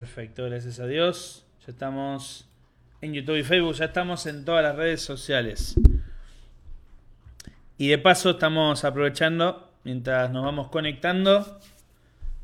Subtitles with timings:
[0.00, 1.44] Perfecto, gracias a Dios.
[1.66, 2.48] Ya estamos
[3.02, 5.78] en YouTube y Facebook, ya estamos en todas las redes sociales.
[7.76, 11.60] Y de paso estamos aprovechando, mientras nos vamos conectando,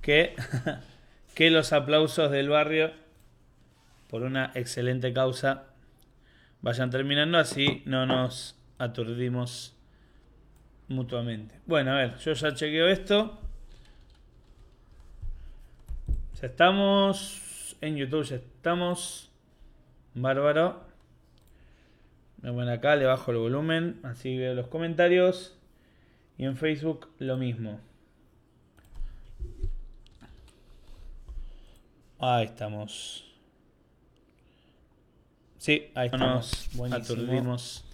[0.03, 0.37] que,
[1.35, 2.93] que los aplausos del barrio
[4.11, 5.65] por una excelente causa
[6.61, 9.75] vayan terminando, así no nos aturdimos
[10.89, 11.59] mutuamente.
[11.65, 13.41] Bueno, a ver, yo ya chequeo esto.
[16.39, 17.46] Ya estamos
[17.81, 19.31] en YouTube ya estamos.
[20.15, 20.85] Bárbaro.
[22.43, 25.57] Me voy acá, le bajo el volumen, así veo los comentarios.
[26.39, 27.81] Y en Facebook lo mismo.
[32.19, 33.25] Ahí estamos.
[35.59, 36.71] Sí, ahí estamos.
[36.93, 37.86] Aturdimos.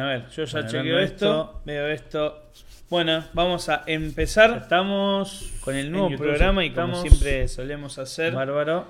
[0.00, 2.50] A ver, yo ya chequeo esto, veo esto.
[2.88, 4.58] Bueno, vamos a empezar.
[4.62, 8.32] Estamos con el nuevo programa y como siempre solemos hacer.
[8.32, 8.86] Bárbaro.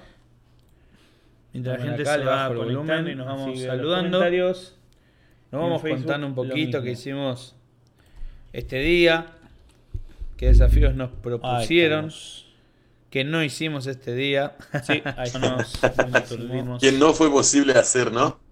[1.54, 4.20] Mientras la gente se va volumen y nos vamos saludando.
[4.20, 4.74] Nos
[5.50, 7.56] vamos contando un poquito que hicimos
[8.52, 9.28] este día.
[10.36, 12.12] Qué desafíos nos propusieron.
[13.08, 14.56] Que no hicimos este día.
[14.84, 18.46] Sí, ahí nos, Que no fue posible hacer, ¿no?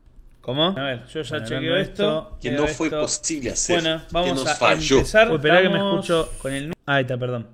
[0.46, 0.66] ¿Cómo?
[0.78, 2.38] A ver, yo ya chequeo esto.
[2.40, 3.82] Que no fue posible hacer.
[3.82, 5.32] Bueno, vamos a empezar.
[5.32, 6.72] Uy, que me escucho con el.
[6.86, 7.48] Ah, ahí está, perdón.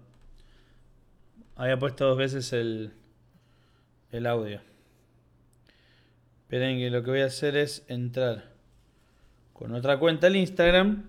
[1.56, 2.92] Había puesto dos veces el,
[4.10, 4.60] el audio.
[6.42, 8.50] Esperen que lo que voy a hacer es entrar
[9.54, 11.04] con otra cuenta al Instagram.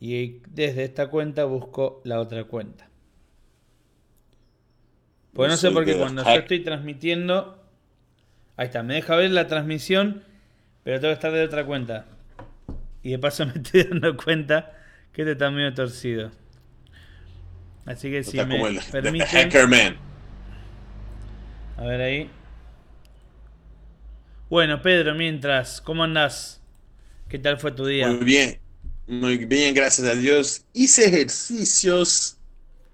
[0.00, 2.88] Y desde esta cuenta busco la otra cuenta.
[5.34, 7.62] Pues no sé por qué cuando yo estoy transmitiendo.
[8.56, 10.29] Ahí está, me deja ver la transmisión
[10.82, 12.06] pero tengo que estar de otra cuenta.
[13.02, 14.72] Y de paso me estoy dando cuenta
[15.12, 16.30] que este está medio torcido.
[17.86, 19.98] Así que si me permiten...
[21.76, 22.30] A ver ahí.
[24.50, 26.60] Bueno, Pedro, mientras, ¿cómo andás?
[27.28, 28.08] ¿Qué tal fue tu día?
[28.08, 28.58] Muy bien,
[29.06, 30.64] muy bien, gracias a Dios.
[30.74, 32.36] Hice ejercicios,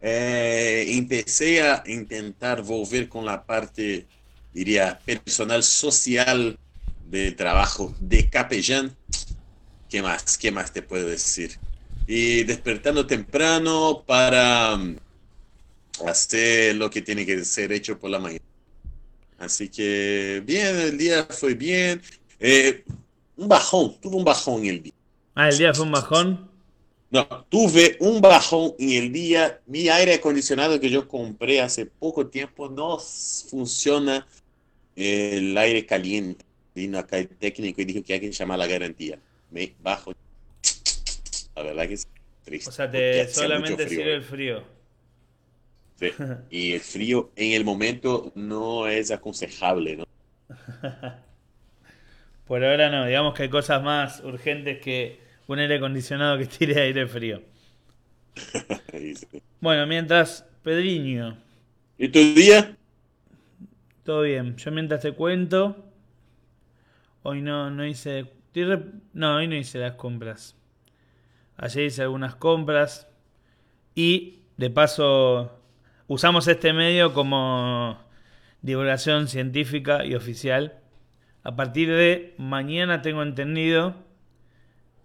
[0.00, 4.06] eh, empecé a intentar volver con la parte,
[4.53, 6.59] diría, personal, social
[7.11, 8.97] de trabajo de capellán.
[9.89, 10.37] ¿Qué más?
[10.37, 11.59] ¿Qué más te puedo decir?
[12.06, 14.97] Y despertando temprano para mm,
[16.06, 18.44] hacer lo que tiene que ser hecho por la mañana.
[19.39, 22.00] Así que bien, el día fue bien.
[22.41, 22.84] Eh,
[23.37, 24.93] un bajón, tuve un bajón el día.
[25.34, 26.50] Ah, el día fue un bajón.
[27.11, 29.61] No, tuve un bajón en el día.
[29.67, 34.27] Mi aire acondicionado que yo compré hace poco tiempo no funciona
[34.97, 36.46] el aire caliente
[36.76, 39.19] vino acá el técnico y dijo que hay que llamar a la garantía.
[39.50, 40.12] Me bajo.
[41.56, 42.06] La verdad que es
[42.44, 42.69] triste.
[42.69, 44.62] O sea, te solamente sirve el frío.
[45.98, 46.10] Sí.
[46.50, 50.06] Y el frío en el momento no es aconsejable, ¿no?
[52.47, 56.81] Por ahora no, digamos que hay cosas más urgentes que un aire acondicionado que tire
[56.81, 57.43] aire frío.
[59.58, 61.38] Bueno, mientras, Pedriño.
[61.98, 62.76] ¿Y tu día?
[64.04, 64.56] Todo bien.
[64.56, 65.86] Yo mientras te cuento,
[67.28, 68.32] Hoy no, no hice.
[69.12, 70.56] No, hoy no hice las compras.
[71.56, 73.09] Ayer hice algunas compras.
[73.97, 75.50] Y de paso
[76.06, 77.98] usamos este medio como
[78.62, 80.78] divulgación científica y oficial.
[81.42, 83.97] A partir de mañana tengo entendido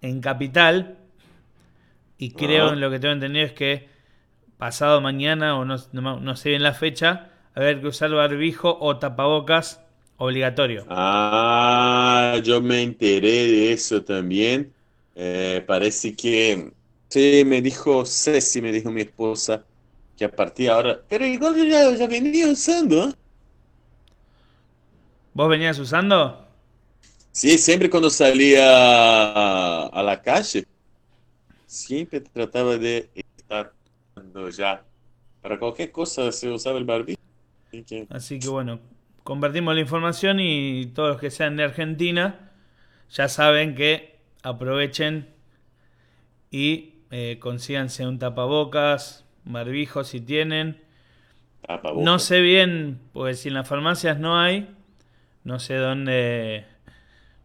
[0.02, 1.00] en Capital.
[2.20, 3.90] Y creo en lo que tengo entendido es que
[4.60, 9.00] pasado mañana, o no, no sé bien la fecha, a ver que usar barbijo o
[9.00, 9.84] tapabocas
[10.22, 10.86] Obligatorio.
[10.88, 14.72] Ah, yo me enteré de eso también.
[15.16, 16.72] Eh, parece que
[17.10, 19.66] sí, me dijo Ceci, me dijo mi esposa,
[20.16, 21.02] que a partir de ahora.
[21.10, 23.10] Pero igual yo ya, venía usando.
[23.10, 23.14] ¿eh?
[25.34, 26.46] ¿Vos venías usando?
[27.32, 30.68] Sí, siempre cuando salía a, la calle,
[31.66, 33.74] siempre trataba de estar
[34.56, 34.86] ya.
[35.42, 37.20] Para cualquier cosa se usaba el barbijo.
[38.10, 38.80] Así que bueno,
[39.24, 42.52] compartimos la información y todos los que sean de Argentina
[43.10, 45.28] ya saben que aprovechen
[46.50, 50.82] y eh, consíganse un tapabocas, barbijo si tienen.
[51.96, 54.70] No sé bien, pues si en las farmacias no hay,
[55.44, 56.66] no sé dónde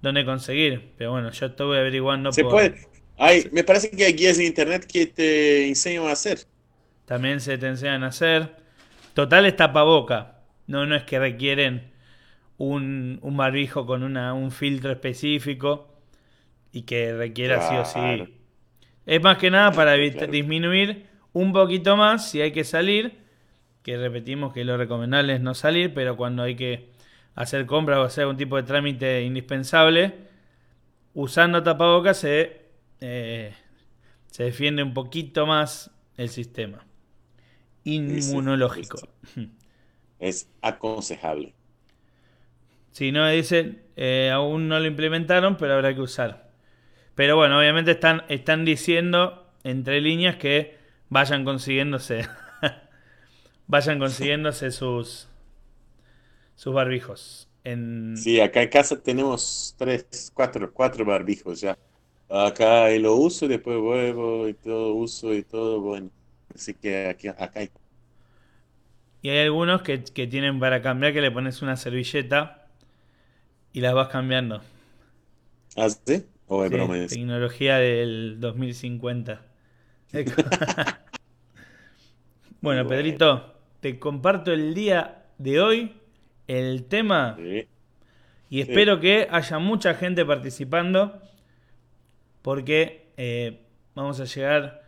[0.00, 2.32] dónde conseguir, pero bueno, yo estoy averiguando.
[2.32, 2.86] Se puede.
[3.18, 6.40] Hay, me parece que hay guías en internet que te enseñan a hacer.
[7.06, 8.56] También se te enseñan a hacer.
[9.14, 10.35] Total es tapaboca.
[10.66, 11.92] No, no es que requieren
[12.58, 15.88] un, un barbijo con una, un filtro específico
[16.72, 18.34] y que requiera sí o sí.
[19.06, 23.18] Es más que nada para disminuir un poquito más si hay que salir,
[23.82, 26.90] que repetimos que lo recomendable es no salir, pero cuando hay que
[27.34, 30.14] hacer compras o hacer algún tipo de trámite indispensable,
[31.14, 32.62] usando tapabocas se,
[33.00, 33.54] eh,
[34.26, 36.84] se defiende un poquito más el sistema
[37.84, 38.98] inmunológico.
[40.18, 41.54] Es aconsejable.
[42.92, 46.50] Si no, dicen, eh, aún no lo implementaron, pero habrá que usar.
[47.14, 50.76] Pero bueno, obviamente están, están diciendo entre líneas que
[51.08, 52.26] vayan consiguiéndose.
[53.66, 55.28] vayan consiguiéndose sus,
[56.54, 57.48] sus barbijos.
[57.64, 58.16] En...
[58.16, 61.76] Sí, acá en casa tenemos tres, cuatro, cuatro barbijos ya.
[62.28, 66.10] Acá lo uso, después vuelvo y todo uso y todo, bueno.
[66.54, 67.70] Así que aquí, acá hay.
[69.22, 72.68] Y hay algunos que, que tienen para cambiar que le pones una servilleta
[73.72, 74.62] y las vas cambiando.
[75.76, 76.26] ¿Ah, sí?
[76.46, 77.20] ¿O es Sí, broma eso?
[77.20, 79.46] tecnología del 2050.
[82.60, 82.86] bueno.
[82.86, 85.96] Pedrito, te comparto el día de hoy
[86.46, 87.68] el tema Sí.
[88.48, 91.20] y espero que haya mucha gente participando
[92.42, 93.60] porque eh,
[93.94, 94.82] vamos a llegar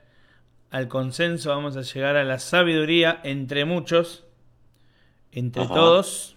[0.70, 4.24] al consenso, vamos a llegar a la sabiduría entre muchos,
[5.32, 5.74] entre Ajá.
[5.74, 6.36] todos.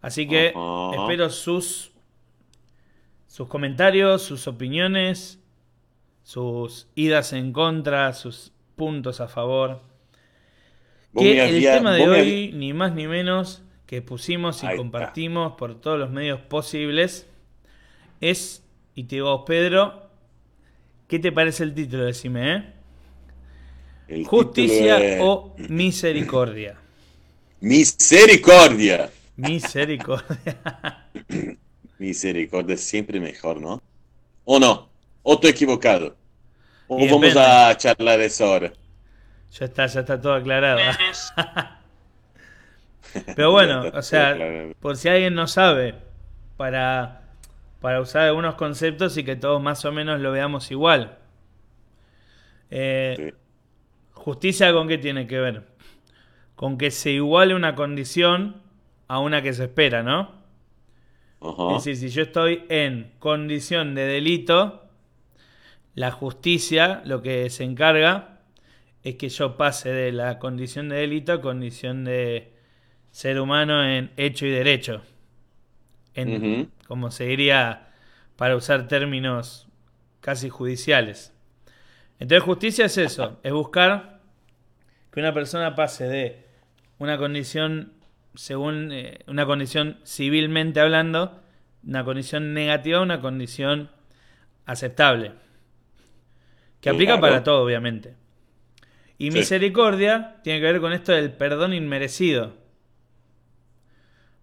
[0.00, 0.90] Así que Ajá.
[1.02, 1.92] espero sus,
[3.26, 5.40] sus comentarios, sus opiniones,
[6.22, 9.80] sus idas en contra, sus puntos a favor.
[11.16, 14.78] Que el había- tema de hoy, ni más ni menos, que pusimos y Ahí está.
[14.82, 17.28] compartimos por todos los medios posibles,
[18.20, 20.08] es, y te digo, Pedro,
[21.08, 22.04] ¿qué te parece el título?
[22.04, 22.72] Decime, ¿eh?
[24.14, 26.78] El Justicia es o misericordia.
[27.60, 29.10] Misericordia.
[29.36, 30.56] Misericordia.
[31.98, 33.82] Misericordia es siempre mejor, ¿no?
[34.44, 34.92] ¿O no?
[35.22, 36.18] ¿O estoy equivocado?
[36.86, 37.40] ¿O Y vamos depende.
[37.40, 38.72] a charlar eso ahora?
[39.50, 40.98] ya está, ya está todo aclarado.
[43.34, 44.44] Pero bueno, o sea,
[44.80, 45.94] por si alguien no sabe,
[46.56, 47.34] para,
[47.80, 51.18] para usar algunos conceptos y que todos más o menos lo veamos igual.
[52.70, 53.32] Eh, Sí.
[54.22, 55.64] Justicia con qué tiene que ver?
[56.54, 58.62] Con que se iguale una condición
[59.08, 60.30] a una que se espera, ¿no?
[61.40, 64.84] Es decir, si yo estoy en condición de delito,
[65.96, 68.38] la justicia lo que se encarga
[69.02, 72.52] es que yo pase de la condición de delito a condición de
[73.10, 75.02] ser humano en hecho y derecho.
[76.14, 76.70] En.
[76.86, 77.88] Como se diría
[78.36, 79.66] para usar términos
[80.20, 81.34] casi judiciales.
[82.20, 84.11] Entonces justicia es eso, es buscar
[85.12, 86.44] que una persona pase de
[86.98, 87.92] una condición,
[88.34, 91.40] según eh, una condición civilmente hablando,
[91.86, 93.90] una condición negativa a una condición
[94.66, 95.32] aceptable.
[96.80, 97.20] Que aplica Claro.
[97.20, 98.14] para todo, obviamente.
[99.18, 99.38] Y Sí.
[99.38, 102.54] misericordia tiene que ver con esto del perdón inmerecido.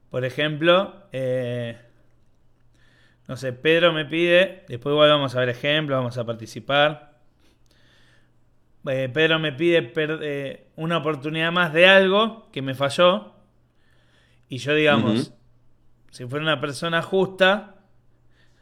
[0.10, 1.77] Por ejemplo, eh,
[3.27, 7.09] no sé, Pedro me pide, después igual vamos a ver ejemplos, vamos a participar.
[8.89, 13.33] Eh, Pedro me pide per- eh, una oportunidad más de algo que me falló.
[14.47, 15.33] Y yo, digamos,
[16.12, 17.77] si fuera una persona justa,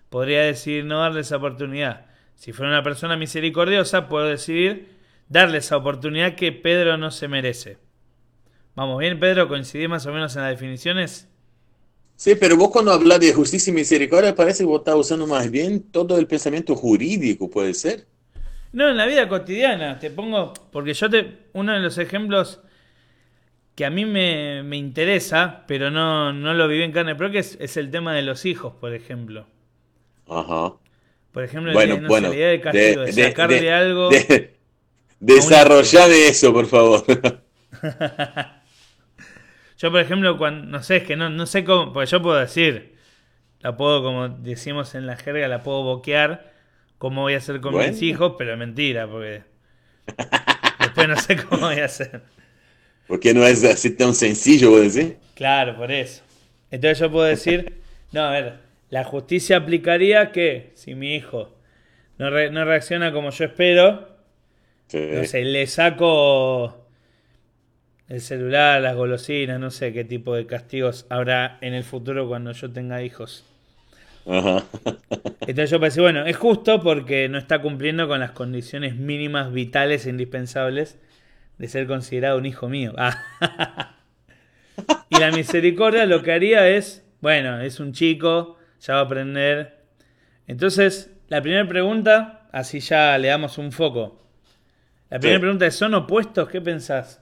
[0.10, 2.08] podría decidir no darle esa oportunidad.
[2.36, 4.98] Si fuera una persona misericordiosa, puedo decidir
[5.30, 7.80] darle esa oportunidad que Pedro no se merece.
[8.76, 11.30] Vamos bien, Pedro, coincidí más o menos en las definiciones.
[12.18, 15.50] Sí, pero vos cuando hablas de justicia y misericordia parece que vos estás usando más
[15.50, 18.08] bien todo el pensamiento jurídico, ¿puede ser?
[18.78, 22.62] No, en la vida cotidiana, te pongo, porque yo te, uno de los ejemplos
[23.74, 27.58] que a mí me, me interesa, pero no, no lo viví en carne propia, es,
[27.60, 29.48] es el tema de los hijos, por ejemplo.
[30.28, 30.74] Ajá.
[31.32, 32.30] Por ejemplo, Bueno, bueno.
[32.30, 34.10] la idea de castigo, de, sacarle de- algo.
[34.10, 34.56] de-
[35.20, 37.04] desarrollame eso, por favor.
[39.80, 42.38] Yo, por ejemplo, cuando, no sé, es que no, no sé cómo, porque yo puedo
[42.38, 42.96] decir,
[43.60, 46.52] la puedo, como decimos en la jerga, la puedo boquear,
[46.98, 47.92] cómo voy a hacer con Bueno.
[47.92, 49.44] mis hijos, pero es mentira, porque
[50.80, 52.22] después no sé cómo voy a hacer.
[53.08, 55.16] Porque no es así tan sencillo, vos decís.
[55.36, 56.24] Claro, por eso.
[56.72, 61.56] Entonces yo puedo decir, no, a ver, la justicia aplicaría que si mi hijo
[62.18, 64.16] no, re- no reacciona como yo espero,
[64.88, 65.00] Sí.
[65.12, 66.88] no sé, le saco
[68.08, 72.54] el celular, las golosinas, no sé qué tipo de castigos habrá en el futuro cuando
[72.54, 73.46] yo tenga hijos.
[74.30, 74.64] Ajá.
[75.42, 80.06] Entonces yo pensé, bueno, es justo porque no está cumpliendo con las condiciones mínimas vitales
[80.06, 80.98] e indispensables
[81.58, 82.94] de ser considerado un hijo mío.
[82.98, 83.16] Ah.
[85.10, 89.78] y la misericordia lo que haría es, bueno, es un chico, ya va a aprender.
[90.48, 94.24] Entonces, la primera pregunta, así ya le damos un foco.
[95.10, 95.42] La primera Sí.
[95.42, 96.50] pregunta es, ¿son opuestos?
[96.50, 97.22] ¿Qué pensás?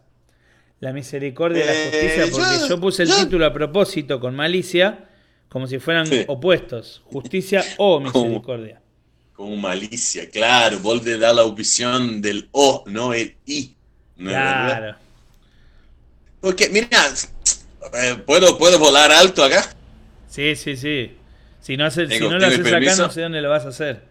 [0.80, 4.20] La misericordia y la Eh, justicia, porque yo- yo, puse el yo- título a propósito
[4.20, 5.06] con malicia,
[5.56, 6.26] como si fueran Sí.
[6.28, 8.82] opuestos, justicia o Como- misericordia.
[9.32, 10.80] Con malicia, claro.
[10.80, 13.74] Vos le da la opción del O, no el I.
[14.18, 14.66] ¿no es verdad?
[14.78, 14.96] Claro.
[16.42, 16.90] Porque, mira,
[17.94, 19.64] eh, ¿puedo, ¿puedo volar alto acá?
[20.28, 21.14] Sí, sí, sí.
[21.62, 23.04] Si no, hace- si no lo ¿tiene haces acá, permiso?
[23.08, 24.04] no sé dónde lo vas a hacer.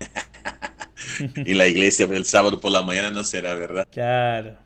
[1.44, 3.86] Y la iglesia el sábado por la mañana no será, ¿verdad?
[3.92, 4.56] Claro.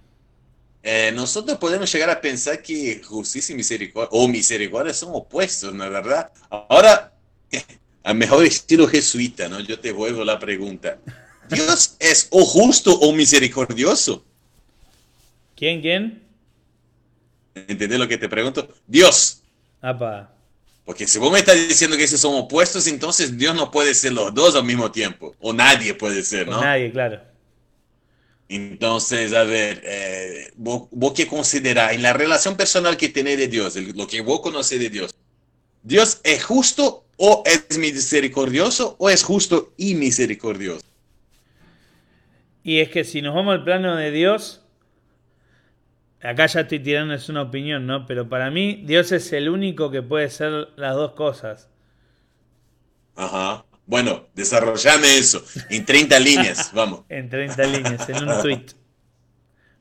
[0.83, 5.85] Eh, nosotros podemos llegar a pensar que justicia y misericordia, o misericordia, son opuestos, ¿no
[5.85, 6.33] es verdad?
[6.49, 7.13] Ahora,
[8.03, 9.61] a mejor estilo jesuita, ¿no?
[9.61, 10.99] Yo te vuelvo la pregunta.
[11.51, 14.25] ¿Dios es o justo o misericordioso?
[15.55, 16.23] ¿Quién, quién?
[17.55, 18.69] ¿Entendés lo que te pregunto?
[18.87, 19.43] Dios.
[19.83, 20.33] Apa.
[20.85, 24.13] Porque si vos me estás diciendo que esos son opuestos, entonces Dios no puede ser
[24.13, 25.37] los dos al mismo tiempo.
[25.41, 26.61] O nadie puede ser, ¿no?
[26.61, 27.21] nadie, claro.
[28.51, 33.47] Entonces, a ver, eh, vos, vos qué considerás en la relación personal que tenés de
[33.47, 35.15] Dios, lo que vos conocés de Dios,
[35.85, 40.85] ¿Dios es justo o es misericordioso o es justo y misericordioso?
[42.65, 44.63] Y es que si nos vamos al plano de Dios,
[46.21, 48.05] acá ya estoy tirando es una opinión, ¿no?
[48.05, 51.69] Pero para mí Dios es el único que puede ser las dos cosas.
[53.15, 53.65] Ajá.
[53.91, 57.05] Bueno, desarrollame eso en 30 líneas, vamos.
[57.09, 58.67] En 30 líneas, en un tweet.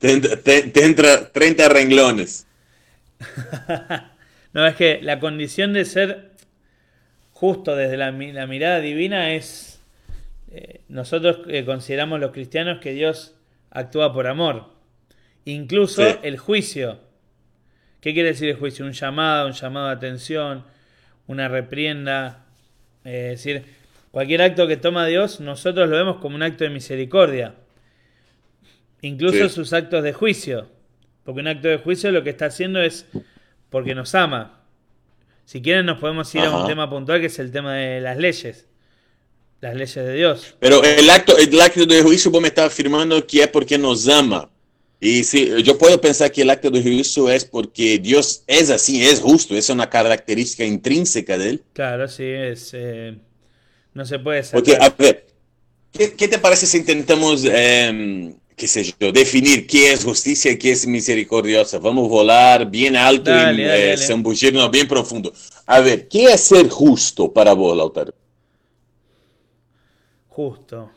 [0.00, 2.46] 30, te- te entra 30 renglones.
[4.52, 6.32] No, es que la condición de ser
[7.30, 9.80] justo desde la, mi- la mirada divina es...
[10.50, 13.36] eh, nosotros eh, consideramos los cristianos que Dios
[13.70, 14.72] actúa por amor.
[15.44, 16.16] Incluso Sí.
[16.24, 16.98] el juicio.
[18.00, 18.84] ¿Qué quiere decir el juicio?
[18.84, 20.64] Un llamado, un llamado de atención,
[21.28, 22.44] una reprienda.
[23.04, 23.64] eh, es decir,
[24.10, 27.54] cualquier acto que toma Dios, nosotros lo vemos como un acto de misericordia.
[29.02, 29.54] Incluso Sí.
[29.54, 30.68] sus actos de juicio.
[31.24, 33.06] Porque un acto de juicio lo que está haciendo es
[33.70, 34.60] porque nos ama.
[35.44, 38.16] Si quieren nos podemos ir a un tema puntual que es el tema de las
[38.18, 38.66] leyes.
[39.60, 40.54] Las leyes de Dios.
[40.58, 44.08] Pero el acto, el acto de juicio, vos me estás afirmando que es porque nos
[44.08, 44.50] ama.
[45.00, 49.02] Y sí, yo puedo pensar que el acto de juicio es porque Dios es así,
[49.04, 51.62] es justo, es una característica intrínseca de él.
[51.72, 52.70] Claro, sí, es...
[52.74, 53.16] eh,
[53.94, 54.92] no se puede Porque, sacar.
[54.92, 55.26] a ver,
[55.92, 60.58] ¿qué, qué te parece si intentamos, em, qué sé yo, definir qué es justicia y
[60.58, 61.78] qué es misericordiosa?
[61.78, 64.06] Vamos a volar bien alto Dale, y dale, eh, dale.
[64.06, 65.32] zambullirnos bien profundo.
[65.66, 68.12] A ver, ¿qué es ser justo para vos, Lautaro?
[70.28, 70.90] Justo.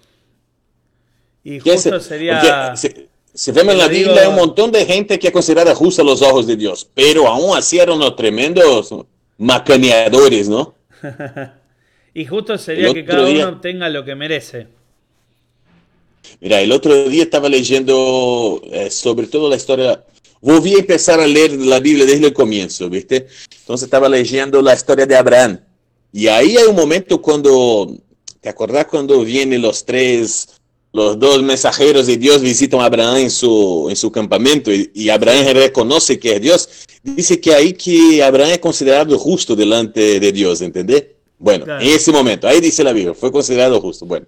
[1.44, 2.40] Y ¿Qué es justo ser- sería...
[2.72, 5.76] porque se, se vemos en la digo- Biblia un montón de gente que es considerada
[5.76, 8.94] justa a los ojos de Dios, pero aún así eran unos tremendos
[9.38, 10.76] macaneadores, ¿no?
[12.14, 14.68] y justo sería que cada día- uno obtenga lo que merece.
[16.40, 20.04] Mira, el otro día estaba leyendo eh, sobre todo la historia.
[20.42, 23.28] Volví a empezar a leer la Biblia desde el comienzo, ¿viste?
[23.62, 25.60] Entonces estaba leyendo la historia de Abraham.
[26.12, 27.98] Y ahí hay un momento cuando,
[28.42, 30.50] ¿te acordás cuando vienen los tres,
[30.92, 35.10] los dos mensajeros de Dios visitan a Abraham en su, en su campamento y, y
[35.10, 36.70] Abraham reconoce que es Dios?
[37.02, 41.06] Dice que ahí que Abraham es considerado justo delante de Dios, ¿entendés?
[41.44, 41.84] Bueno, Claro.
[41.84, 44.06] en ese momento, ahí dice la Biblia, fue considerado justo.
[44.06, 44.26] Bueno.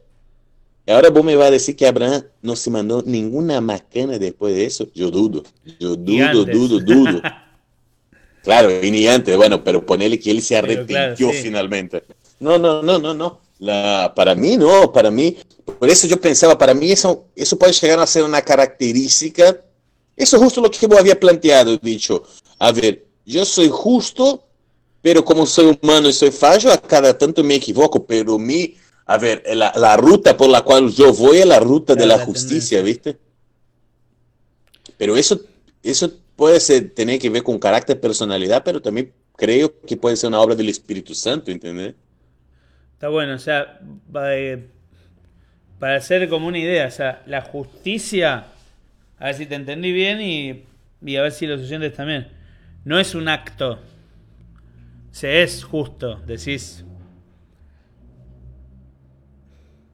[0.86, 4.54] Y ahora vos me vas a decir que Abraham no se mandó ninguna macana después
[4.54, 4.86] de eso.
[4.94, 5.44] Yo dudo,
[5.80, 7.22] yo dudo, dudo, dudo.
[8.44, 11.42] Claro, y ni antes, bueno, pero ponele que él se arrepintió claro, sí.
[11.42, 12.04] finalmente.
[12.40, 13.40] No, no, no, no, no.
[13.58, 15.36] La, para mí no, para mí,
[15.80, 19.62] por eso yo pensaba, para mí eso, eso puede llegar a ser una característica.
[20.16, 22.22] Eso es justo lo que vos había planteado, dicho.
[22.60, 24.44] A ver, yo soy justo,
[25.06, 28.74] pero como soy humano y soy fallo, a cada tanto me equivoco, pero mi,
[29.06, 32.18] a ver, la, la ruta por la cual yo voy es la ruta de la
[32.18, 32.82] la justicia, tendencia.
[32.82, 33.18] ¿viste?
[34.98, 35.40] Pero eso,
[35.84, 40.30] eso puede ser, tener que ver con carácter, personalidad, pero también creo que puede ser
[40.30, 41.94] una obra del Espíritu Santo, ¿entendés?
[42.94, 43.80] Está bueno, o sea,
[44.32, 44.66] eh,
[45.78, 48.48] para hacer como una idea, o sea, la justicia,
[49.20, 50.64] a ver si te entendí bien y,
[51.06, 52.28] y a ver si los oyentes también,
[52.86, 53.80] no es un acto,
[55.16, 56.84] se es justo, decís.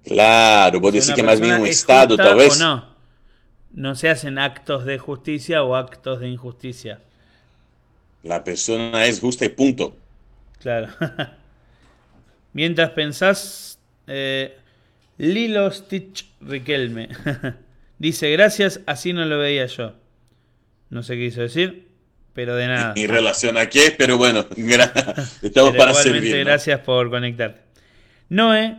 [0.04, 2.60] Claro, vos decís que más bien un es estado, tal vez.
[3.72, 7.02] No se hacen actos de justicia o actos de injusticia.
[8.24, 9.96] La persona es justa y punto.
[10.60, 10.88] Claro.
[12.54, 14.58] Mientras pensás, eh,
[15.20, 17.10] Lilo Stitch Riquelme
[18.00, 19.94] dice: Gracias, así no lo veía yo.
[20.90, 21.91] No sé qué quiso decir,
[22.34, 22.94] pero de nada.
[22.96, 24.46] En relación a qué, pero bueno,
[25.42, 26.36] estamos Pero para servir.
[26.38, 26.46] ¿no?
[26.46, 27.62] gracias por conectarte.
[28.30, 28.78] Noé,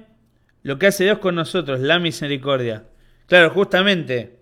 [0.63, 2.85] lo que hace Dios con nosotros, la misericordia.
[3.27, 4.39] Claro, justamente,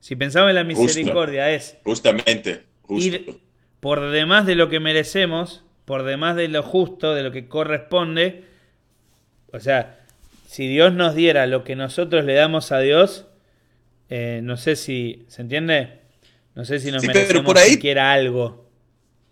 [0.00, 0.82] si pensamos en la Justo.
[0.82, 3.40] misericordia es Justamente, ir
[3.80, 8.44] por demás de lo que merecemos, por demás de lo justo, de lo que corresponde.
[9.52, 9.98] O sea,
[10.46, 13.26] si Dios nos diera lo que nosotros le damos a Dios,
[14.08, 16.01] eh, no sé si, ¿se entiende?
[16.54, 18.66] No sé si nos Sí, merecemos por ahí- siquiera algo.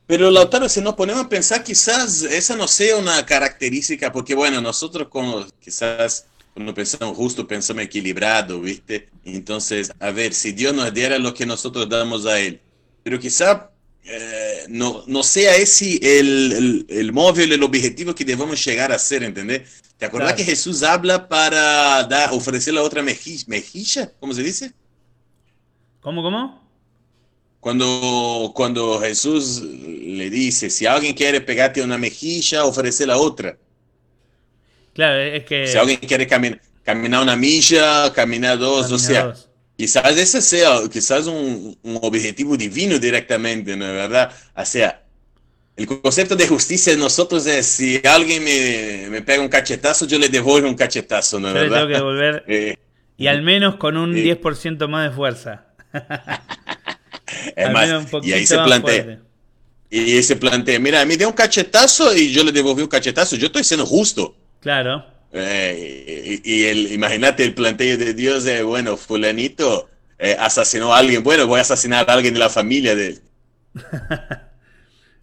[0.07, 4.61] Pero Lautaro, si nos ponemos a pensar, quizás esa no sea una característica, porque bueno,
[4.61, 9.09] nosotros como quizás cuando pensamos justo, pensamos equilibrado, ¿viste?
[9.25, 12.61] Entonces, a ver, si Dios nos diera lo que nosotros damos a Él,
[13.05, 13.71] pero quizá
[14.03, 18.99] eh, no, no sea ese el, el, el móvil, el objetivo que debamos llegar a
[18.99, 19.81] ser, ¿entendés?
[19.97, 20.39] ¿Te acordás Claro.
[20.39, 24.11] que Jesús habla para dar, ofrecer la otra mejilla, mejilla?
[24.19, 24.73] ¿Cómo se dice?
[26.01, 26.69] ¿Cómo, cómo?
[27.61, 33.59] Cuando, cuando Jesús le dice, si alguien quiere pegarte una mejilla, ofrece la otra.
[34.93, 35.59] Claro, es que...
[35.63, 39.51] Si alguien quiere caminar, caminar una milla, caminar dos, o sea, Caminados.
[39.77, 44.33] quizás ese sea quizás un, un objetivo divino directamente, ¿no es verdad?
[44.57, 45.07] O sea,
[45.77, 50.19] el concepto de justicia de nosotros es, si alguien me, me pega un cachetazo, yo
[50.19, 51.77] le devuelvo un cachetazo, ¿no es Yo le verdad?
[51.77, 52.77] tengo que devolver Eh,
[53.17, 54.21] y al menos con un Sí.
[54.21, 55.67] 10% más de fuerza.
[57.57, 57.89] es más,
[58.23, 59.21] y ahí se plantea, fuerte.
[59.91, 63.47] y se plantea, mira, me dio un cachetazo y yo le devolví un cachetazo, yo
[63.47, 64.35] estoy siendo justo.
[64.61, 65.05] Claro.
[65.33, 70.99] Eh, y, y el, imagínate el planteo de Dios de, bueno, fulanito eh, asesinó a
[70.99, 73.21] alguien, bueno, voy a asesinar a alguien de la familia de él.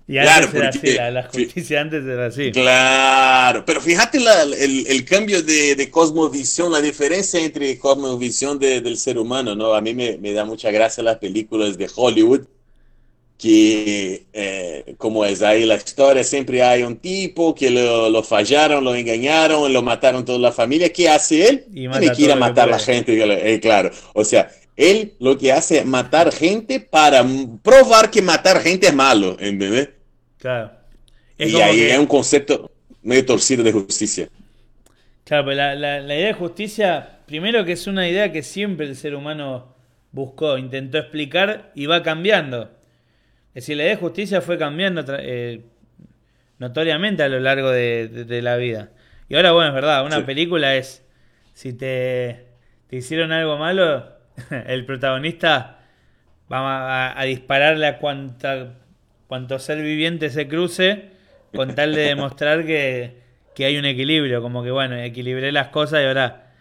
[0.10, 2.52] Y Claro, antes era así, porque- la, la justicia antes era así.
[2.52, 8.80] Claro, pero fíjate la- el, el cambio de, de cosmovisión, la diferencia entre cosmovisión de-
[8.82, 9.74] del ser humano, ¿no?
[9.74, 12.42] A mí me, me da mucha gracia las películas de Hollywood,
[13.38, 18.84] que eh, como es ahí la historia, siempre hay un tipo que lo, lo fallaron,
[18.84, 21.66] lo engañaron, lo mataron toda la familia, ¿qué hace él?
[21.72, 25.38] Y Tiene que ir a matar a la gente, eh, claro, o sea, él lo
[25.38, 27.24] que hace es matar gente para
[27.62, 29.90] probar que matar gente es malo, ¿entendés?
[30.40, 30.72] Claro.
[31.38, 32.72] Es Y ahí que- es un concepto
[33.04, 34.30] medio torcido de justicia.
[35.24, 38.86] Claro, pero la, la- la idea de justicia, primero que es una idea que siempre
[38.88, 39.76] el ser humano
[40.12, 42.72] buscó, intentó explicar y va cambiando.
[43.54, 45.62] Es decir, la idea de justicia fue cambiando eh,
[46.60, 48.92] notoriamente a lo largo de, de- de la vida.
[49.30, 50.24] Y ahora, bueno, es verdad, una Sí.
[50.24, 51.04] película es,
[51.54, 52.48] si te,
[52.88, 54.14] te hicieron algo malo,
[54.68, 55.80] el protagonista
[56.52, 58.76] va a, a dispararle a cuanta,
[59.28, 61.10] cuanto ser viviente se cruce
[61.54, 63.16] con tal de demostrar que,
[63.56, 66.52] que hay un equilibrio, como que bueno, equilibré las cosas y ahora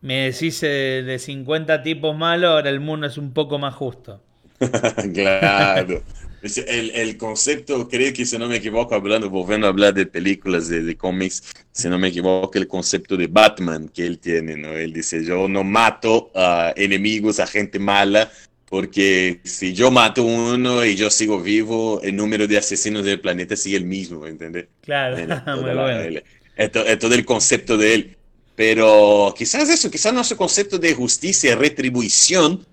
[0.00, 4.22] me decís eh, de 50 tipos malos, ahora el mundo es un poco más justo.
[5.14, 6.02] claro.
[6.42, 10.68] El, el concepto, creo que si no me equivoco, hablando, volviendo a hablar de películas,
[10.68, 14.68] de, de cómics, si no me equivoco, el concepto de Batman que él tiene, ¿no?
[14.72, 18.30] Él dice, yo no mato a enemigos, a gente mala,
[18.68, 23.56] porque si yo mato uno y yo sigo vivo, el número de asesinos del planeta
[23.56, 24.66] sigue el mismo, ¿entendés?
[24.82, 26.00] Claro, Bueno, muy la- bueno.
[26.00, 26.24] el-
[26.56, 28.16] es, to- es todo el concepto de él.
[28.56, 32.64] Pero quizás eso, quizás nuestro concepto de justicia retribución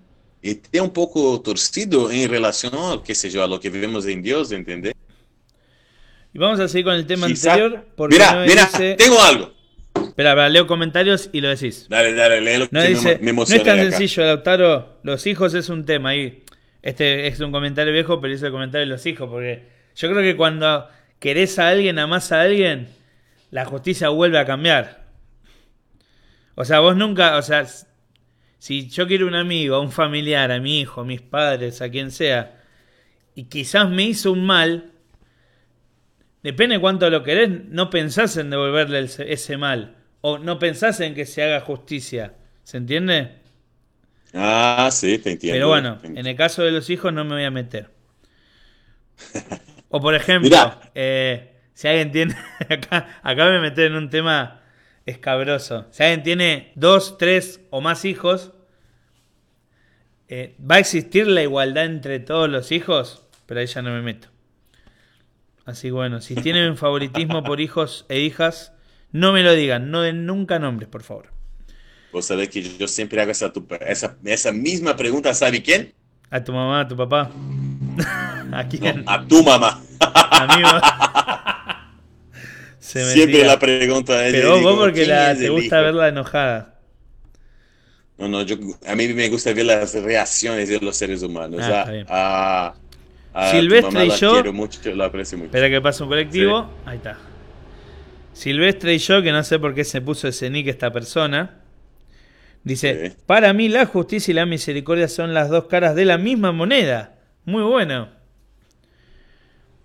[0.42, 4.50] esté un poco torcido en relación, qué sé yo, a lo que vivimos en Dios,
[4.52, 4.94] ¿entendés?
[6.32, 7.86] Y vamos a seguir con el tema Quizá- anterior.
[7.96, 8.94] Porque Mira, no mira, dice...
[8.94, 9.52] tengo algo.
[10.16, 11.88] Espera, leo comentarios y lo decís.
[11.88, 13.90] Dale, dale, léelo, No que me, dice, me no es tan de acá.
[13.90, 15.00] sencillo, Lautaro.
[15.02, 16.44] Los hijos es un tema ahí.
[16.82, 20.22] Este es un comentario viejo, pero hice el comentario de los hijos, porque yo creo
[20.22, 22.86] que cuando querés a alguien, amás a alguien,
[23.50, 25.04] la justicia vuelve a cambiar.
[26.54, 27.66] O sea, vos nunca, o sea,
[28.58, 31.90] si yo quiero un amigo, a un familiar, a mi hijo, a mis padres, a
[31.90, 32.62] quien sea,
[33.34, 34.92] y quizás me hizo un mal,
[36.44, 41.26] depende cuánto lo querés, no pensás en devolverle ese mal, o no pensás en que
[41.26, 42.32] se haga justicia.
[42.62, 43.32] ¿Se entiende?
[44.32, 45.54] Ah, sí, te entiendo.
[45.54, 47.90] Pero bueno, en el caso de los hijos no me voy a meter.
[49.90, 52.34] O por ejemplo, eh, si alguien tiene,
[52.70, 54.62] acá, acá me meter en un tema
[55.04, 55.88] escabroso.
[55.90, 58.52] Si alguien tiene dos, tres o más hijos,
[60.28, 63.26] eh, ¿va a existir la igualdad entre todos los hijos?
[63.44, 64.28] Pero ahí ya no me meto.
[65.66, 68.73] Así que bueno, si tienen favoritismo por hijos e hijas,
[69.14, 71.28] no me lo digan, no den nunca nombres, por favor.
[72.12, 75.94] Vos sabés que yo siempre hago esa, tu- esa, esa misma pregunta, ¿sabe quién?
[76.30, 77.30] A tu mamá, a tu papá.
[78.52, 79.04] ¿A quién?
[79.04, 79.80] No, a tu mamá.
[80.00, 80.80] A mí me-
[82.78, 83.46] Se me Siempre tira.
[83.48, 84.32] la pregunta es...
[84.34, 85.84] Pero vos, digo, vos porque ¿quién la, te gusta hijo?
[85.86, 86.74] verla enojada.
[88.18, 91.60] No, no, yo, a mí me gusta ver las reacciones de los seres humanos.
[91.62, 92.06] Ah, a, está bien.
[92.08, 92.74] a-
[93.32, 95.46] a tu Silvestre mamá y la yo- quiero mucho, la aprecio mucho.
[95.46, 96.70] Espera que pase un colectivo.
[96.84, 97.16] Ahí está.
[98.34, 101.62] Silvestre y yo, que no sé por qué se puso ese nick esta persona.
[102.64, 103.16] Dice, Sí.
[103.26, 107.18] para mí la justicia y la misericordia son las dos caras de la misma moneda.
[107.46, 108.10] Muy bueno.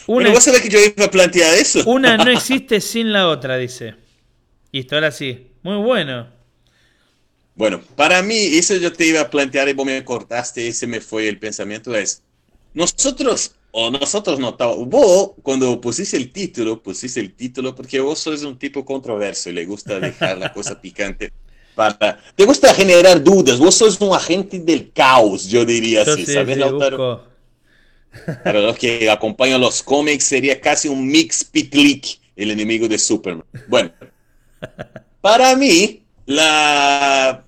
[0.07, 1.83] Una, Pero vos sabés que yo iba a plantear eso.
[1.85, 3.95] Una no existe sin la otra, dice.
[4.71, 5.51] Listo, ahora sí.
[5.63, 6.29] Muy bueno.
[7.55, 10.87] Bueno, para mí, eso yo te iba a plantear y vos me cortaste y se
[10.87, 11.93] me fue el pensamiento.
[11.95, 12.23] Es,
[12.73, 14.55] nosotros, o nosotros no,
[14.85, 19.53] vos cuando pusiste el título, pusiste el título porque vos sos un tipo controverso y
[19.53, 21.31] le gusta dejar la cosa picante.
[21.75, 26.57] Para, te gusta generar dudas, vos sos un agente del caos, yo diría así, ¿sabes,
[26.57, 27.29] Lautaro?
[28.43, 33.45] Para los que acompañan los cómics, sería casi un mix pitlick, el enemigo de Superman.
[33.67, 33.91] Bueno,
[35.21, 37.45] para mí, la...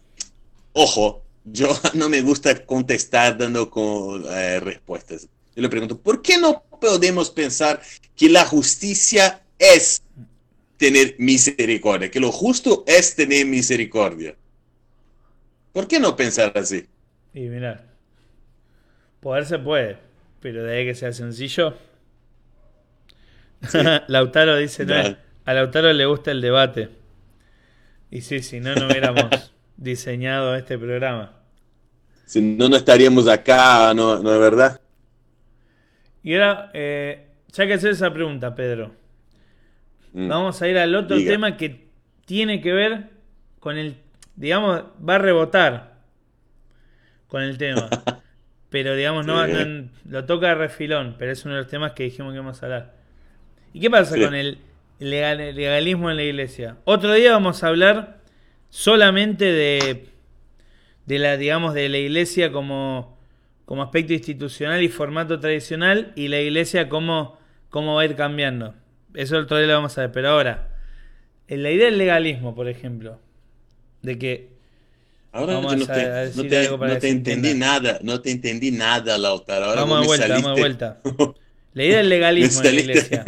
[0.73, 5.27] Ojo, yo no me gusta contestar dando con, eh, respuestas.
[5.55, 7.81] Yo le pregunto, ¿por qué no podemos pensar
[8.15, 10.01] que la justicia es
[10.77, 12.09] tener misericordia?
[12.09, 14.35] Que lo justo es tener misericordia.
[15.73, 16.87] ¿Por qué no pensar así?
[17.33, 17.85] Y mira,
[19.19, 19.97] poder se puede,
[20.41, 21.75] pero de ahí que sea sencillo.
[24.07, 26.89] Lautaro dice, no, a Lautaro le gusta el debate.
[28.09, 31.33] Y sí, si no, no hubiéramos diseñado este programa.
[32.25, 34.80] Si no, no estaríamos acá, ¿no, ¿no es verdad?
[36.23, 38.91] Y ahora, eh, ya que hacer esa pregunta, Pedro,
[40.13, 40.27] mm.
[40.27, 41.87] vamos a ir al otro tema que
[42.25, 43.09] tiene que ver
[43.59, 43.95] con el,
[44.35, 45.93] digamos, va a rebotar
[47.27, 47.89] con el tema.
[48.71, 49.45] pero digamos, no,
[50.09, 52.65] lo toca de refilón, pero es uno de los temas que dijimos que íbamos a
[52.65, 52.93] hablar.
[53.73, 54.59] ¿Y qué pasa con el
[54.99, 56.77] legalismo en la iglesia?
[56.85, 58.21] Otro día vamos a hablar
[58.69, 60.07] solamente de,
[61.05, 63.20] de la, digamos, de la iglesia como
[63.71, 68.75] como aspecto institucional y formato tradicional y la iglesia cómo, cómo va a ir cambiando.
[69.13, 70.75] Eso otro día lo vamos a ver, pero ahora,
[71.47, 73.17] en la idea del legalismo, por ejemplo,
[74.01, 74.49] de que...
[75.31, 79.67] Ahora no te, entendí nada, no te entendí nada, Lautaro.
[79.67, 81.01] Ahora vamos de vuelta, vamos de vuelta.
[81.73, 83.23] La idea del legalismo en la iglesia.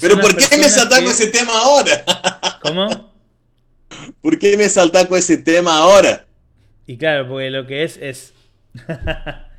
[0.00, 2.02] pero ¿por qué me saltas con ese tema ahora?
[2.62, 3.12] ¿Cómo?
[4.22, 6.24] ¿Por qué me saltas con ese tema ahora?
[6.86, 8.32] Y claro, porque lo que es es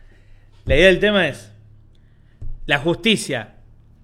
[0.66, 1.52] La idea del tema es
[2.66, 3.56] la justicia,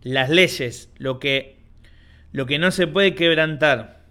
[0.02, 1.58] las leyes, lo que,
[2.32, 4.02] lo que no se puede quebrantar.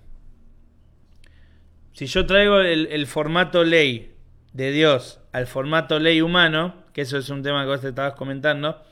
[1.92, 4.14] Si yo traigo el, formato ley
[4.52, 8.14] de Dios al formato ley humano, que eso es un tema que vos te estabas
[8.14, 8.82] comentando,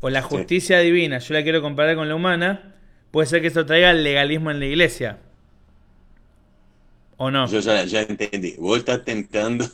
[0.00, 2.74] o la justicia divina, yo la quiero comparar con la humana,
[3.10, 5.18] puede ser que esto traiga el legalismo en la iglesia.
[7.16, 7.46] ¿O no?
[7.46, 8.56] Yo ya, ya entendí.
[8.58, 9.66] Vos estás tentando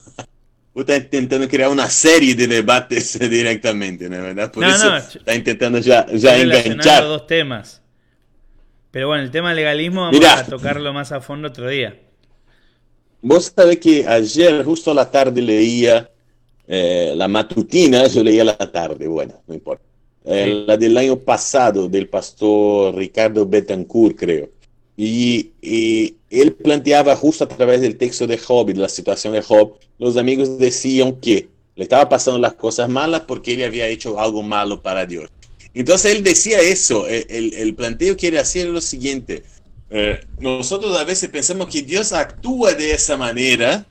[0.74, 4.22] está intentando crear una serie de debates directamente, ¿no?
[4.22, 4.52] ¿verdad?
[4.52, 7.04] Por eso está intentando ya, ya enganchar.
[7.04, 7.82] dos temas.
[8.90, 11.96] Pero bueno, el tema legalismo vamos a tocarlo más a fondo otro día.
[13.22, 16.10] Vos sabés que ayer, justo a la tarde, leía
[16.66, 19.84] eh, la matutina, yo leía la tarde, bueno, no importa.
[20.24, 24.50] Eh, la del año pasado, del pastor Ricardo Betancourt, creo.
[25.02, 29.42] Y, él planteaba justo a través del texto de Job y de la situación de
[29.42, 34.20] Job, los amigos decían que le estaba pasando las cosas malas porque él había hecho
[34.20, 35.28] algo malo para Dios.
[35.74, 39.42] Entonces él decía eso, el, planteo quiere hacer lo siguiente,
[39.88, 43.86] eh, nosotros a veces pensamos que Dios actúa de esa manera,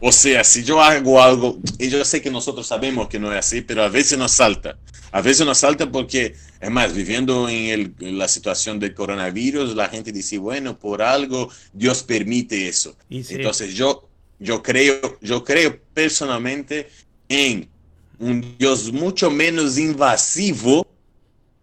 [0.00, 3.38] o sea, si yo hago algo, y yo sé que nosotros sabemos que no es
[3.38, 4.76] así, pero a veces nos salta.
[5.10, 10.12] A veces nos salta porque, es más, viviendo en, la situación del coronavirus, la gente
[10.12, 12.96] dice, bueno, por algo Dios permite eso.
[13.10, 16.88] Entonces yo, yo, creo, yo creo personalmente
[17.28, 17.68] en
[18.20, 20.86] un Dios mucho menos invasivo,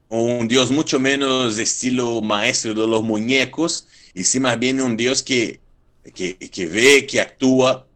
[0.09, 5.23] un Dios mucho menos estilo maestro de los muñecos, y sí más bien un Dios
[5.23, 5.61] que,
[6.13, 7.87] que, que ve, que actúa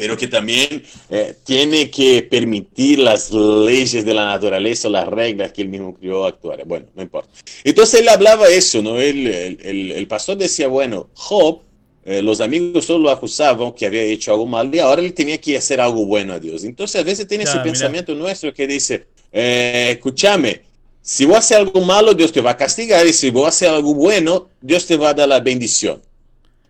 [0.00, 5.60] pero que también eh, tiene que permitir las leyes de la naturaleza, las reglas que
[5.60, 6.64] él mismo crió actuar.
[6.64, 7.28] Bueno, no importa.
[7.64, 8.98] Entonces él hablaba eso, ¿no?
[8.98, 11.60] el, el, pastor decía, bueno, Job,
[12.02, 15.38] eh, los amigos solo lo acusaban que había hecho algo mal y ahora él tenía
[15.38, 16.64] que hacer algo bueno a Dios.
[16.64, 20.62] Entonces a veces tiene ese pensamiento nuestro que dice, eh, escúchame,
[21.02, 23.92] si vos haces algo malo, Dios te va a castigar y si vos haces algo
[23.92, 26.00] bueno, Dios te va a dar la bendición.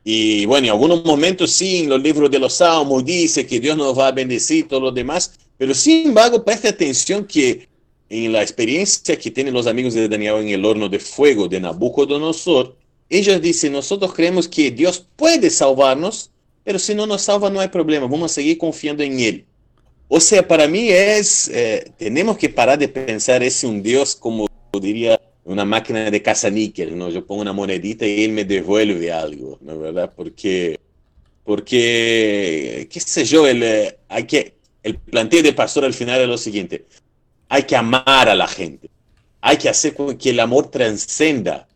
[0.02, 3.76] Y bueno, en algunos momentos sí, en los libros de los Salmos dice que Dios
[3.76, 7.68] nos va a bendecir y todo lo demás, pero sin embargo, preste atención que
[8.08, 11.60] en la experiencia que tienen los amigos de Daniel en el horno de fuego de
[11.60, 12.76] Nabucodonosor,
[13.08, 16.30] ellos dicen, nosotros creemos que Dios puede salvarnos,
[16.64, 19.44] pero si no nos salva no hay problema, vamos a seguir confiando en Él.
[20.08, 24.48] O sea, para mí es, eh, tenemos que parar de pensar ese un Dios como
[24.80, 27.10] diría una máquina de caza-níquel, ¿no?
[27.10, 30.12] Yo pongo una monedita y él me devuelve algo, ¿no verdad?
[30.14, 30.78] Porque,
[31.44, 36.28] porque, qué sé yo, el, eh, hay que, el planteo de pastor al final es
[36.28, 36.86] lo siguiente.
[37.48, 38.90] hay que amar a la gente.
[39.40, 41.66] Hay que hacer que el amor transcenda.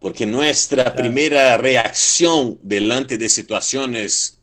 [0.00, 4.38] Porque nuestra primera reacción delante de situaciones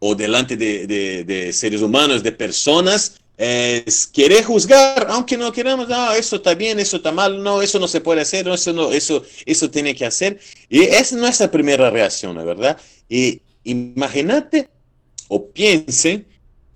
[0.00, 6.36] o delante de, seres humanos, de personas, es querer juzgar, aunque no queramos, no, eso
[6.36, 9.24] está bien, eso está mal, no, eso no se puede hacer, no, eso, no, eso,
[9.46, 10.40] eso tiene que hacer.
[10.68, 12.76] Y es nuestra primera reacción, ¿verdad?
[13.08, 14.68] Y imagínate
[15.28, 16.24] o piense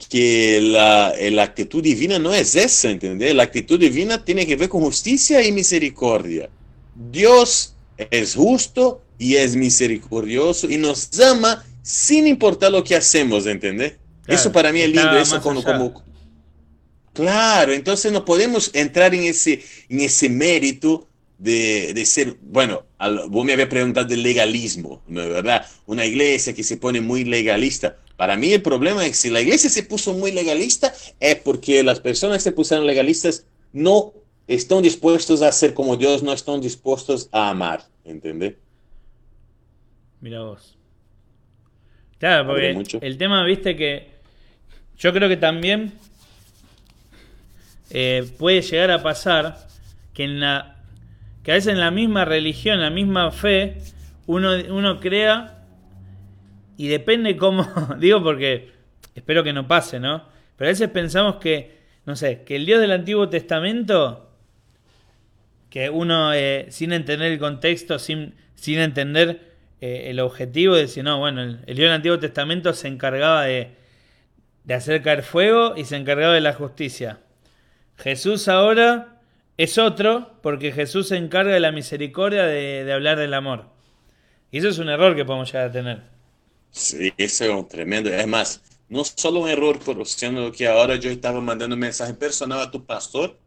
[0.08, 3.34] que la, la, actitud divina no es esa, ¿entendés?
[3.34, 6.48] La actitud divina tiene que ver con justicia y misericordia.
[7.10, 13.94] Dios es justo y es misericordioso y nos ama sin importar lo que hacemos, ¿entendés?
[14.28, 16.04] eso para mí es lindo, eso como, como,
[17.12, 23.28] Claro, entonces no podemos entrar en ese, en ese mérito de, de ser, bueno, al,
[23.28, 25.66] vos me habías preguntado del legalismo, ¿no verdad?
[25.86, 27.98] Una iglesia que se pone muy legalista.
[28.16, 31.82] Para mí el problema es que si la iglesia se puso muy legalista es porque
[31.82, 34.14] las personas que se pusieron legalistas no
[34.46, 38.54] están dispuestos a ser como Dios, no están dispuestos a amar, ¿entendés?
[40.20, 40.78] Mira vos.
[42.18, 44.06] Claro, porque el tema, viste que
[44.96, 45.92] yo creo que también
[47.94, 49.58] eh, puede llegar a pasar
[50.14, 50.72] que en la
[51.42, 53.78] que a veces en la misma religión, en la misma fe,
[54.26, 55.64] uno, uno crea
[56.76, 58.70] y depende cómo, digo porque
[59.14, 60.24] espero que no pase, ¿no?
[60.56, 64.30] Pero a veces pensamos que, no sé, que el Dios del Antiguo Testamento,
[65.68, 71.02] que uno eh, sin entender el contexto, sin, sin entender eh, el objetivo, de decir,
[71.02, 73.72] no, bueno, el, el, Dios del Antiguo Testamento se encargaba de,
[74.64, 77.18] de hacer caer fuego y se encargaba de la justicia.
[78.02, 79.20] Jesús ahora
[79.56, 83.66] es otro porque Jesús se encarga de la misericordia de, hablar del amor.
[84.50, 86.02] Y eso es un error que podemos llegar a tener.
[86.70, 88.10] Sí, eso es un tremendo.
[88.10, 92.60] Es más, no solo un error, sino que ahora yo estaba mandando un mensaje personal
[92.60, 93.38] a tu pastor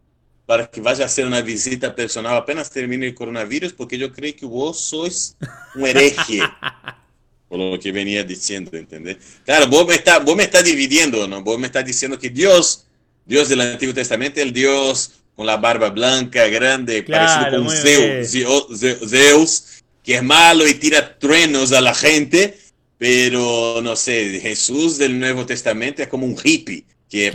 [0.46, 4.36] para que vaya a hacer una visita personal apenas termine el coronavirus, porque yo creo
[4.36, 5.36] que vos sois
[5.76, 6.40] un hereje.
[7.50, 9.18] por lo que venía diciendo, ¿entendés?
[9.44, 11.44] Claro, vos me estás vos me está dividiendo, ¿no?
[11.44, 12.85] Vos me estás diciendo que Dios
[13.26, 19.84] Dios del Antiguo Testamento, el Dios con la barba blanca, grande, parecido con Zeus, Zeus,
[20.04, 22.58] que es malo y tira truenos a la gente,
[22.98, 27.34] pero no sé, Jesús del Nuevo Testamento es como un hippie, que es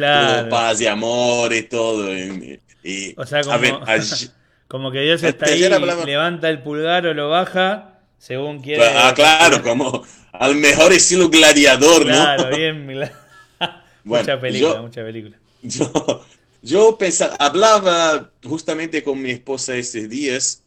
[0.48, 2.08] paz y amor y todo.
[3.16, 3.42] o sea,
[4.68, 5.68] como, que Dios está ahí,
[6.06, 8.82] levanta el pulgar o lo baja, según quiere.
[8.86, 12.12] Ah, claro, como al mejor estilo gladiador, ¿no?
[12.12, 12.86] Claro, bien.
[14.04, 15.36] mucha película, mucha película.
[15.62, 16.24] Yo,
[16.62, 20.62] yo pensaba, hablaba justamente con mi esposa estos días,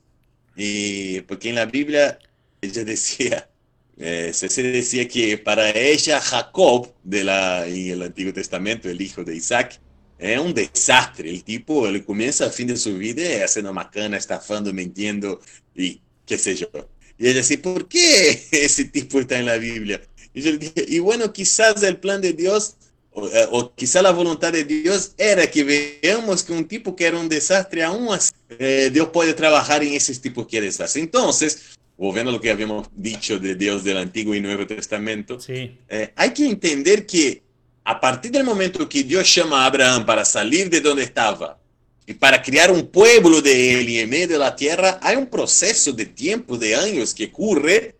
[0.55, 2.19] y porque en la Biblia
[2.61, 3.49] ella decía,
[3.97, 9.23] eh, se decía que para ella Jacob, de la, en el Antiguo Testamento, el hijo
[9.23, 9.79] de Isaac,
[10.17, 11.29] es un desastre.
[11.29, 15.41] El tipo, él comienza al fin de su vida haciendo macana, estafando, mintiendo
[15.75, 16.69] y qué sé yo.
[17.17, 20.01] Y ella decía, ¿por qué ese tipo está en la Biblia?
[20.33, 22.75] Y y bueno, quizás el plan de Dios
[23.15, 25.63] eh, o, quizá la voluntad de Dios era que
[26.01, 29.93] veamos que un tipo que era un desastre aún así, eh, Dios puede trabajar en
[29.93, 31.01] ese tipo que desastre.
[31.01, 35.77] Entonces, volviendo a lo que habíamos dicho de Dios del Antiguo y Nuevo Testamento, sí.
[35.89, 37.43] Eh, hay que entender que
[37.83, 41.59] a partir del momento que Dios llama a Abraham para salir de donde estaba
[42.07, 45.27] y para crear un pueblo de él y en medio de la tierra, hay un
[45.27, 47.95] proceso de tiempo, de años que ocurre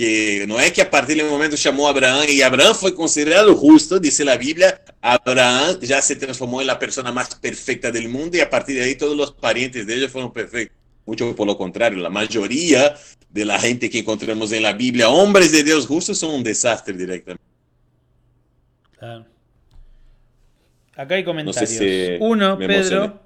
[0.00, 3.54] que no es que a partir del momento llamó a Abraham y Abraham fue considerado
[3.54, 8.38] justo, dice la Biblia, Abraham ya se transformó en la persona más perfecta del mundo
[8.38, 10.74] y a partir de ahí todos los parientes de ellos fueron perfectos.
[11.04, 12.96] Mucho por lo contrario, la mayoría
[13.28, 16.94] de la gente que encontramos en la Biblia, hombres de Dios justos, son un desastre
[16.94, 17.44] directamente.
[18.98, 19.26] Claro.
[20.96, 22.18] Acá hay comentarios.
[22.20, 23.20] Uno, Pedro,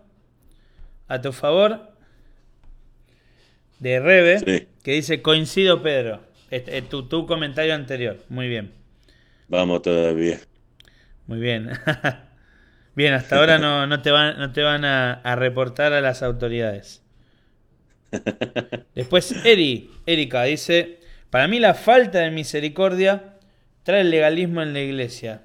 [1.06, 1.88] a tu favor,
[3.78, 6.33] de Rebe, que dice, coincido Pedro.
[6.54, 8.24] Este, eh, tu, comentario anterior.
[8.28, 8.70] Muy bien.
[9.48, 10.38] Vamos todavía.
[11.26, 11.68] Muy bien.
[12.94, 17.02] bien, hasta ahora no, te van, no te van a, reportar a las autoridades.
[18.94, 23.34] Después, Eri, Erika dice: Para mí, la falta de misericordia
[23.82, 25.42] trae el legalismo en la iglesia.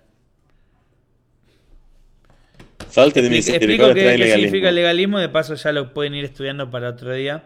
[2.87, 5.17] Falta de misericordia trae qué, significa el legalismo.
[5.17, 7.45] De paso, ya lo pueden ir estudiando para otro día.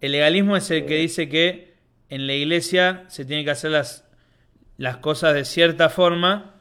[0.00, 1.71] El legalismo es el que dice que
[2.14, 4.04] en la iglesia se tiene que hacer las,
[4.76, 6.54] las cosas de cierta forma,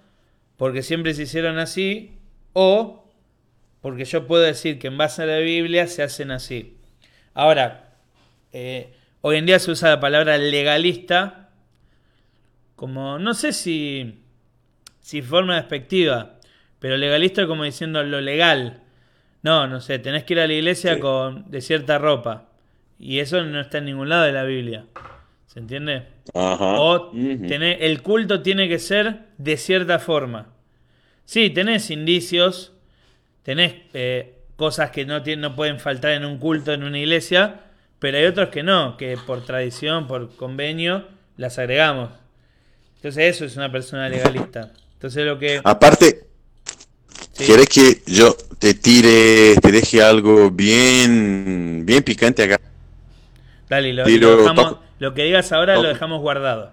[0.57, 2.11] porque siempre se hicieron así,
[2.53, 3.09] o
[3.81, 6.77] porque yo puedo decir que en base a la Biblia se hacen así.
[7.33, 7.95] Ahora,
[8.53, 11.49] eh, hoy en día se usa la palabra legalista
[12.75, 14.19] como, no sé si,
[14.99, 16.39] si forma despectiva,
[16.79, 18.77] pero legalista como diciendo lo legal,
[19.43, 20.99] No, no sé, tenés que ir a la iglesia Sí.
[20.99, 22.49] con de cierta ropa.
[22.99, 24.85] Y eso no está en ningún lado de la Biblia.
[25.51, 26.03] ¿Se entiende?
[26.33, 26.79] Ajá.
[26.79, 30.47] O tenés- el culto tiene que ser de cierta forma.
[31.25, 32.71] Sí, tenés indicios,
[33.43, 37.61] tenés eh, cosas que no, tienen- no pueden faltar en un culto, en una iglesia,
[37.99, 42.11] pero hay otros que no, que por tradición, por convenio, las agregamos.
[42.97, 44.71] Entonces eso es una persona legalista.
[44.93, 45.59] Entonces lo que...
[45.63, 46.27] Aparte,
[47.33, 52.59] sí, ¿quieres que yo te tire, te deje algo bien, bien picante acá?
[53.67, 55.93] dale, lo, tiro- lo dejamos- lo que digas ahora lo toco.
[55.93, 56.71] dejamos guardado.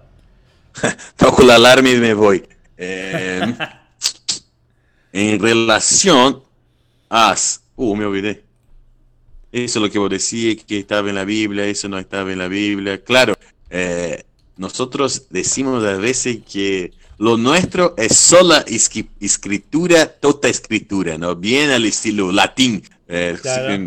[1.17, 2.47] Toco la alarma y me voy.
[2.77, 3.41] Eh,
[5.13, 6.43] en relación
[7.09, 7.35] a...
[7.75, 8.43] Uh, me olvidé.
[9.51, 12.37] Eso es lo que vos decías, que estaba en la Biblia, eso no estaba en
[12.37, 13.03] la Biblia.
[13.03, 13.35] Claro,
[13.71, 14.23] eh,
[14.57, 18.63] nosotros decimos a veces que lo nuestro es sola
[19.19, 21.35] escritura, toda escritura, ¿no?
[21.35, 22.83] Bien al estilo latín.
[23.07, 23.83] Eh, Claro.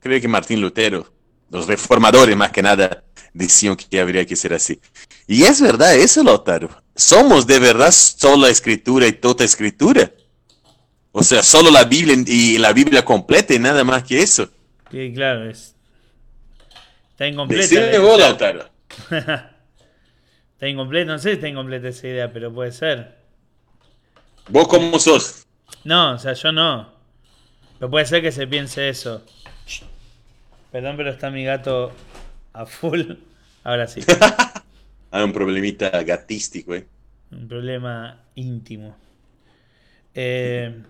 [0.00, 1.06] creo que Martín Lutero,
[1.50, 4.80] los reformadores más que nada, decían que habría que ser así.
[5.26, 6.68] Y es verdad eso, Lautaro.
[6.94, 10.10] Somos de verdad sola escritura y toda escritura.
[11.12, 14.48] O sea, solo la Biblia y la Biblia completa y nada más que eso.
[14.90, 15.74] Sí, claro, es...
[17.10, 17.62] Está incompleta.
[17.62, 18.68] Decime la- vos, Lautaro.
[20.54, 23.16] Está incompleta, no sé si está incompleta esa idea, pero puede ser.
[24.48, 25.44] ¿Vos cómo sos?
[25.82, 26.88] No, o sea, yo no.
[27.80, 29.24] Pero puede ser que se piense eso.
[30.70, 31.92] Perdón, pero está mi gato
[32.52, 33.02] a full.
[33.64, 34.00] Ahora sí.
[35.10, 36.86] Hay un problemita gatístico, ¿eh?
[37.30, 38.96] Un problema íntimo.
[40.14, 40.82] Eh,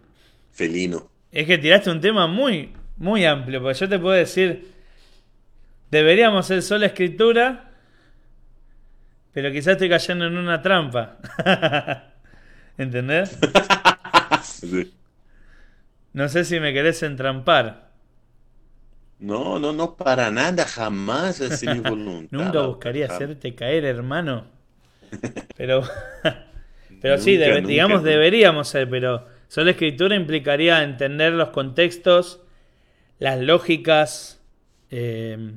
[0.53, 1.11] Felino.
[1.31, 3.63] es que tiraste un tema muy, muy amplio.
[3.63, 4.73] Porque yo te puedo decir.
[5.91, 7.71] Deberíamos ser sola escritura.
[9.33, 11.19] Pero quizás estoy cayendo en una trampa.
[12.79, 13.39] ¿Entendés?
[14.43, 14.93] Sí.
[16.13, 17.82] No sé si me querés entrampar.
[19.29, 22.31] No, no, no, para nada, jamás mi voluntad.
[22.31, 24.47] Nunca buscaría hacerte caer, hermano.
[25.57, 25.83] Pero,
[27.01, 28.03] pero sí, Nunca, debe- nunca, digamos, nunca.
[28.03, 32.41] deberíamos ser, pero sola escritura implicaría entender los contextos,
[33.19, 34.43] las lógicas,
[34.91, 35.53] eh,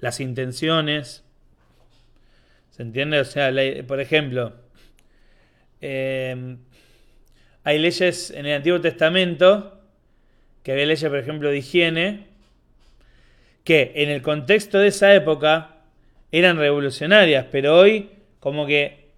[0.00, 1.24] las intenciones.
[2.70, 3.20] ¿Se entiende?
[3.20, 4.52] O sea, la- por ejemplo,
[5.80, 6.56] eh,
[7.62, 9.80] hay leyes en el Antiguo Testamento,
[10.62, 12.28] que había leyes, por ejemplo, de higiene,
[13.64, 15.76] que en el contexto de esa época
[16.30, 19.08] eran revolucionarias, pero hoy como que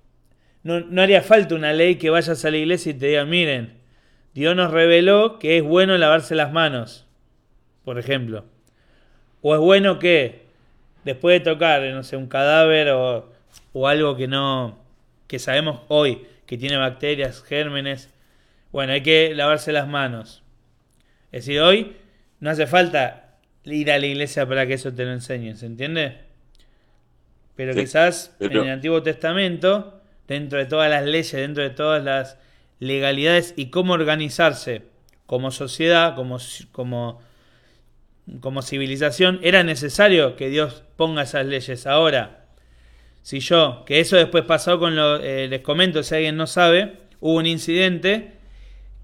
[0.62, 3.74] no, haría falta una ley que vayas a la iglesia y te diga, miren,
[4.34, 7.06] Dios nos reveló que es bueno lavarse las manos,
[7.84, 8.44] por ejemplo.
[9.42, 10.46] O es bueno que
[11.04, 13.32] después de tocar, no sé, un cadáver o,
[13.72, 14.78] o algo que no,
[15.26, 18.12] que sabemos hoy que tiene bacterias, gérmenes,
[18.72, 20.42] bueno, hay que lavarse las manos.
[21.32, 21.96] Es decir, hoy
[22.40, 23.25] no hace falta
[23.66, 26.18] ir a la iglesia para que eso te lo enseñen, ¿se entiende?
[27.56, 31.70] Pero Sí, quizás pero- en el Antiguo Testamento, dentro de todas las leyes, dentro de
[31.70, 32.38] todas las
[32.80, 34.82] legalidades y cómo organizarse
[35.26, 37.20] como sociedad, como, ci- como,
[38.40, 41.86] como civilización, era necesario que Dios ponga esas leyes.
[41.86, 42.44] Ahora,
[43.22, 46.94] si yo, que eso después pasó con lo, eh, les comento si alguien no sabe,
[47.20, 48.32] hubo un incidente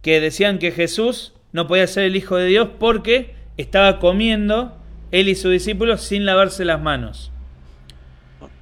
[0.02, 4.76] que decían que Jesús no podía ser el Hijo de Dios porque estaba comiendo
[5.10, 7.30] él y sus discípulos sin lavarse las manos.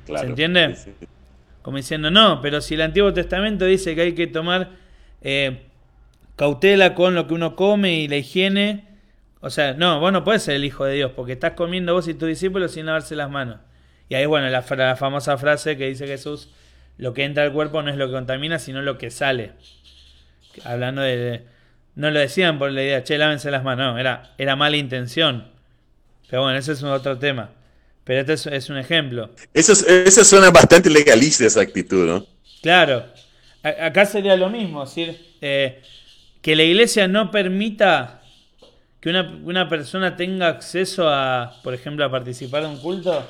[0.07, 0.23] Claro.
[0.23, 0.77] ¿Se entiende?
[0.77, 1.07] Sí, sí.
[1.63, 4.71] Como diciendo, no, pero si el Antiguo Testamento dice que hay que tomar
[5.21, 5.63] eh,
[6.37, 8.85] cautela con lo que uno come y la higiene,
[9.41, 12.09] o sea, no, vos no podés ser el Hijo de Dios porque estás comiendo vos
[12.09, 13.59] y tus discípulos sin lavarse las manos.
[14.09, 14.63] Y ahí, bueno, la
[14.97, 16.51] famosa frase que dice Jesús,
[16.97, 19.53] lo que entra al cuerpo no es lo que contamina, sino lo que sale.
[20.65, 21.45] Hablando de...
[22.01, 25.49] no lo decían por la idea, che, lávense las manos, no, era, era mala intención.
[26.29, 27.51] Pero bueno, ese es un otro tema.
[28.05, 29.31] Pero este es, es un ejemplo.
[29.55, 32.27] Eso, es- eso suena bastante legalista esa actitud, ¿no?
[32.63, 33.05] Claro,
[33.63, 35.83] A- acá sería lo mismo, es decir, eh,
[36.43, 38.23] que la iglesia no permita
[39.01, 43.27] que una, una persona tenga acceso a, por ejemplo, a participar de un culto.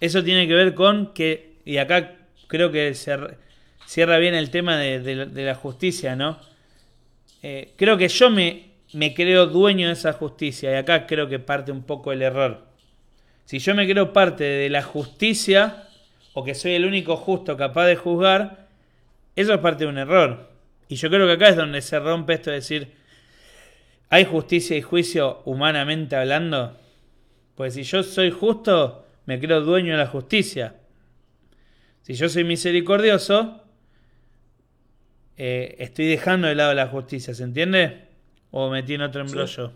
[0.00, 2.16] Eso tiene que ver con que, y acá
[2.48, 3.36] creo que cer-
[3.86, 6.38] cierra bien el tema de, de- de la justicia, ¿no?
[7.42, 11.38] Eh, creo que yo me, me creo dueño de esa justicia y acá creo que
[11.38, 12.66] parte un poco el error.
[13.44, 15.88] Si yo me creo parte de la justicia
[16.34, 18.68] o que soy el único justo capaz de juzgar,
[19.34, 20.50] eso es parte de un error.
[20.88, 22.92] Y yo creo que acá es donde se rompe esto de decir,
[24.08, 26.78] ¿hay justicia y juicio humanamente hablando?
[27.54, 30.76] Pues si yo soy justo, me creo dueño de la justicia.
[32.02, 33.62] Si yo soy misericordioso,
[35.44, 38.08] eh, estoy dejando de lado la justicia, ¿se entiende?
[38.50, 39.72] ¿O metí en otro embrollo?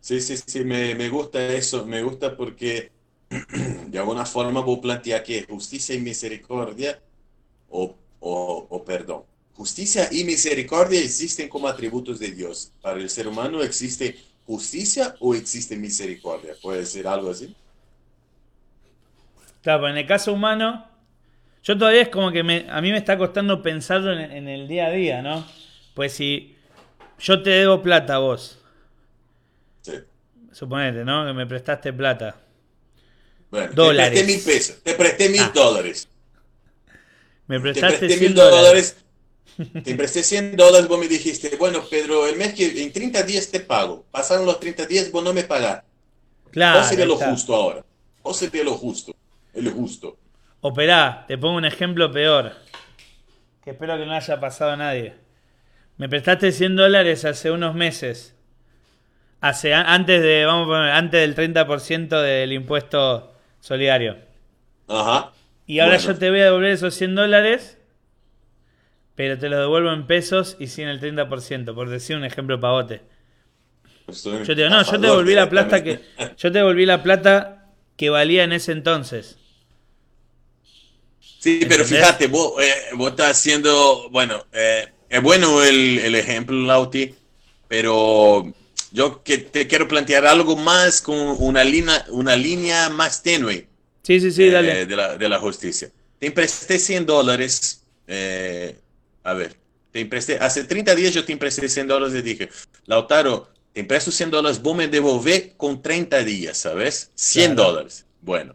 [0.00, 2.92] Sí, sí, sí, me, me gusta eso, me gusta porque
[3.88, 7.02] de alguna forma vos plantear que justicia y misericordia
[7.68, 9.24] o, o, o perdón.
[9.54, 12.72] Justicia y misericordia existen como atributos de Dios.
[12.82, 14.16] Para el ser humano existe
[14.46, 16.56] justicia o existe misericordia.
[16.60, 17.56] ¿Puede ser algo así?
[19.62, 20.86] Claro, en el caso humano,
[21.64, 24.68] yo todavía es como que me, a mí me está costando pensarlo en, en el
[24.68, 25.44] día a día, ¿no?
[25.94, 26.54] Pues si
[27.18, 28.58] yo te debo plata a vos,
[29.82, 29.92] Sí.
[30.52, 31.26] suponete, ¿no?
[31.26, 32.36] Que me prestaste plata.
[33.50, 34.12] Bueno, Dólares.
[34.20, 35.52] te presté mil pesos, te presté mil Ah.
[35.54, 36.08] dólares.
[37.46, 38.96] Me Te prestaste presté 100 mil dólares.
[39.84, 43.48] Te presté 100 dólares, vos me dijiste, bueno, Pedro, el mes que en 30 días
[43.48, 44.04] te pago.
[44.10, 45.84] Pasaron los 30 días, vos no me pagás.
[46.50, 46.78] Claro.
[46.80, 47.30] ¿Cuál sería lo está.
[47.30, 47.84] justo ahora?
[48.22, 49.14] ¿Cuál sería lo justo?
[49.52, 50.16] El justo.
[50.66, 52.54] Operá, te pongo un ejemplo peor.
[53.62, 55.12] Que espero que no haya pasado a nadie.
[55.98, 58.34] Me prestaste 100 dólares hace unos meses.
[59.42, 64.16] Hace, antes de, vamos a poner, antes del 30% del impuesto solidario.
[64.88, 65.32] Ajá.
[65.66, 66.12] Y ahora Bueno.
[66.14, 67.78] yo te voy a devolver esos 100 dólares,
[69.16, 73.02] pero te los devuelvo en pesos y sin el 30%, por decir un ejemplo pavote.
[74.08, 76.00] Yo te digo, no, yo te devolví la plata que.
[76.38, 77.66] Yo te devolví la plata
[77.98, 79.38] que valía en ese entonces.
[81.44, 81.88] Sí, pero ¿Entendés?
[81.88, 87.14] fíjate, vos, eh, vos estás haciendo, bueno, eh, es bueno el, el ejemplo, Lauti,
[87.68, 88.52] pero
[88.90, 93.66] yo que te quiero plantear algo más con una línea, una línea más tenue.
[94.02, 94.86] Sí, sí, sí, eh, dale.
[94.86, 95.90] de, la, de la justicia.
[96.18, 97.82] Te empresté 100 dólares.
[98.06, 98.76] eh,
[99.24, 99.56] a ver,
[99.90, 102.48] te empresté, hace 30 días yo te empresté 100 dólares y dije,
[102.86, 107.10] Lautaro, te empresto 100 dólares, vos me devolver con 30 días, ¿sabes?
[107.14, 107.72] 100 Claro.
[107.72, 108.06] dólares.
[108.20, 108.54] Bueno,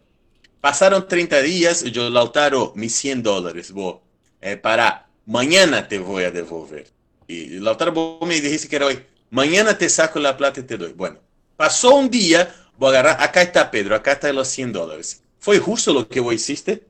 [0.60, 4.00] pasaron 30 días, yo, Lautaro, mis 100 dólares, vos,
[4.40, 6.88] eh, para, mañana te voy a devolver.
[7.26, 10.76] Y Lautaro, vos me dijiste que era hoy, mañana te saco la plata y te
[10.76, 10.92] doy.
[10.92, 11.18] Bueno,
[11.56, 15.22] pasó un día, voy a agarrar, acá está Pedro, acá están los 100 dólares.
[15.38, 16.86] ¿Fue justo lo que vos hiciste?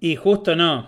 [0.00, 0.86] Y justo no.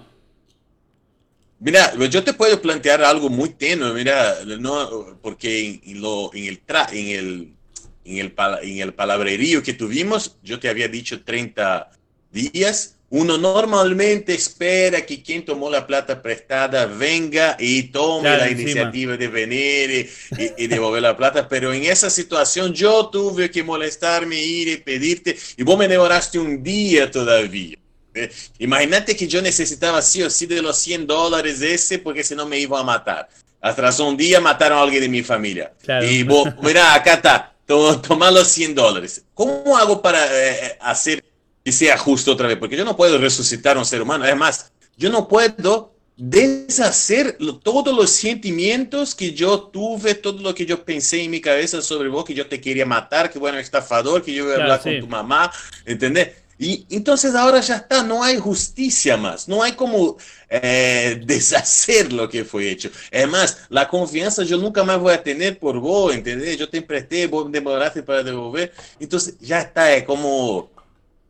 [1.59, 6.45] Mira, yo te puedo plantear algo muy tenue, mira, no, porque en, en lo, en
[6.45, 7.57] el, tra- en el,
[8.05, 11.91] en el, en el palabrerío que tuvimos, yo te había dicho 30
[12.31, 12.91] días.
[13.11, 18.71] Uno normalmente espera que quien tomó la plata prestada venga y tome Claro, la encima.
[18.71, 23.51] iniciativa de venir y, y- y devolver la plata, pero en esa situación yo tuve
[23.53, 27.77] que molestarme, ir y pedirte, y vos me demoraste un día todavía.
[28.15, 32.35] Eh, Imagínate que yo necesitaba sí o sí de los 100 dólares ese porque si
[32.35, 33.29] no me iban a matar.
[33.61, 35.73] Atrasó un día, mataron a alguien de mi familia.
[35.83, 36.05] Claro.
[36.05, 39.25] Y vos, mira, acá está, to- toma los 100 dólares.
[39.35, 41.25] ¿Cómo hago para eh, hacer
[41.65, 42.59] que sea justo otra vez?
[42.59, 44.25] Porque yo no puedo resucitar a un ser humano.
[44.25, 50.85] Además, yo no puedo deshacer todos los sentimientos que yo tuve, todo lo que yo
[50.85, 54.33] pensé en mi cabeza sobre vos, que yo te quería matar, que bueno, estafador, que
[54.33, 54.91] yo iba a Claro, hablar sí.
[54.91, 55.51] con tu mamá,
[55.85, 56.29] ¿entendés?
[56.59, 60.17] Y entonces ahora ya está, no hay justicia más, no hay como
[60.49, 62.91] eh, deshacer lo que fue hecho.
[63.13, 66.57] Además, la confianza yo nunca más voy a tener por vos, ¿entendés?
[66.59, 70.71] Yo te empresté, vos demoraste para devolver, entonces ya está, es como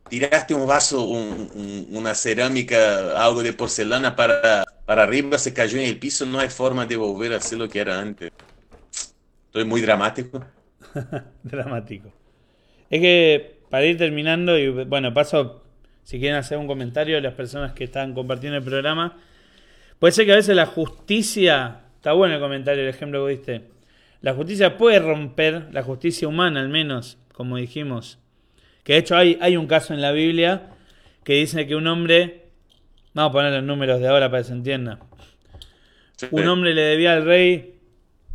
[0.07, 5.79] tiraste un vaso, un- un- una cerámica, algo de porcelana para, para arriba, se cayó
[5.79, 8.31] en el piso, no hay forma de volver a ser lo que era antes.
[9.47, 10.45] Estoy muy dramático.
[11.43, 12.11] Dramático.
[12.89, 15.61] Es que para ir terminando, y bueno, paso,
[16.03, 19.17] si quieren hacer un comentario, las personas que están compartiendo el programa,
[19.99, 23.63] puede ser que a veces la justicia, está bueno el comentario, el ejemplo que diste,
[24.21, 28.17] la justicia puede romper, la justicia humana al menos, como dijimos,
[28.85, 30.69] que de hecho hay, hay un caso en la Biblia
[31.25, 32.45] que dice que un hombre,
[33.13, 34.99] vamos a poner los números de ahora para que se entienda,
[36.31, 37.75] un hombre le debía al rey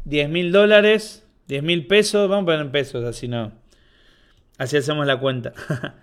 [0.05, 3.59] 10 mil dólares, 10 mil pesos, vamos a poner en pesos, así no.
[4.61, 5.55] Así hacemos la cuenta.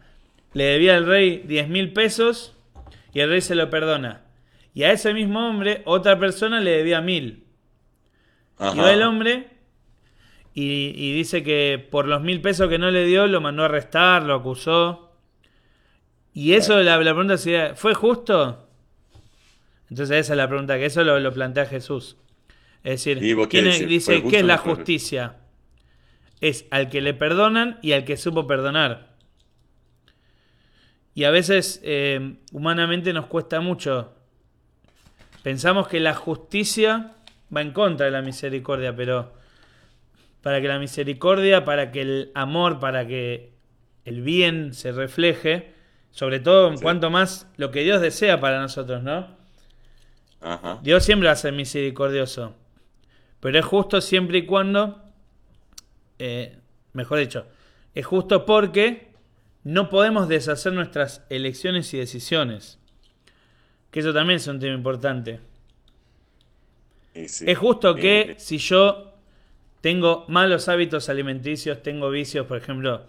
[0.53, 2.55] le debía al rey 10 mil pesos
[3.13, 4.21] y el rey se lo perdona.
[4.73, 7.43] Y a ese mismo hombre, otra persona le debía mil.
[8.57, 8.75] Ajá.
[8.75, 9.49] Y va el hombre
[10.55, 13.65] y, y dice que por los mil pesos que no le dio, lo mandó a
[13.65, 15.11] arrestar, lo acusó.
[16.33, 18.67] Y eso, la, la pregunta sería, ¿fue justo?
[19.91, 22.17] Entonces esa es la pregunta, que eso lo, lo plantea Jesús.
[22.83, 25.35] Es decir, ¿Y vos qué ¿quién es- dice, ¿qué es la justicia?
[26.41, 29.15] Es al que le perdonan y al que supo perdonar.
[31.15, 34.13] Y a veces eh, humanamente nos cuesta mucho.
[35.41, 37.13] Pensamos que la justicia
[37.55, 39.33] va en contra de la misericordia, pero
[40.43, 43.51] para que la misericordia, para que el amor, para que
[44.05, 45.73] el bien se refleje,
[46.11, 46.83] sobre todo en Sí.
[46.83, 49.27] cuanto más lo que Dios desea para nosotros, ¿no?
[50.39, 50.79] Ajá.
[50.83, 52.55] Dios siempre va a ser misericordioso.
[53.39, 55.03] Pero es justo siempre y cuando,
[56.19, 56.57] eh,
[56.93, 57.45] mejor dicho,
[57.93, 59.07] es justo porque
[59.63, 62.79] no podemos deshacer nuestras elecciones y decisiones.
[63.91, 65.39] Que eso también es un tema importante.
[67.13, 67.45] Sí, sí.
[67.47, 69.13] Es justo que si yo
[69.81, 73.05] tengo malos hábitos alimenticios, tengo vicios, por ejemplo,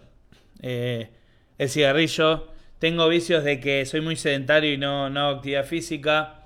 [0.61, 1.09] eh,
[1.57, 2.47] el cigarrillo,
[2.79, 6.43] tengo vicios de que soy muy sedentario y no, no hago actividad física.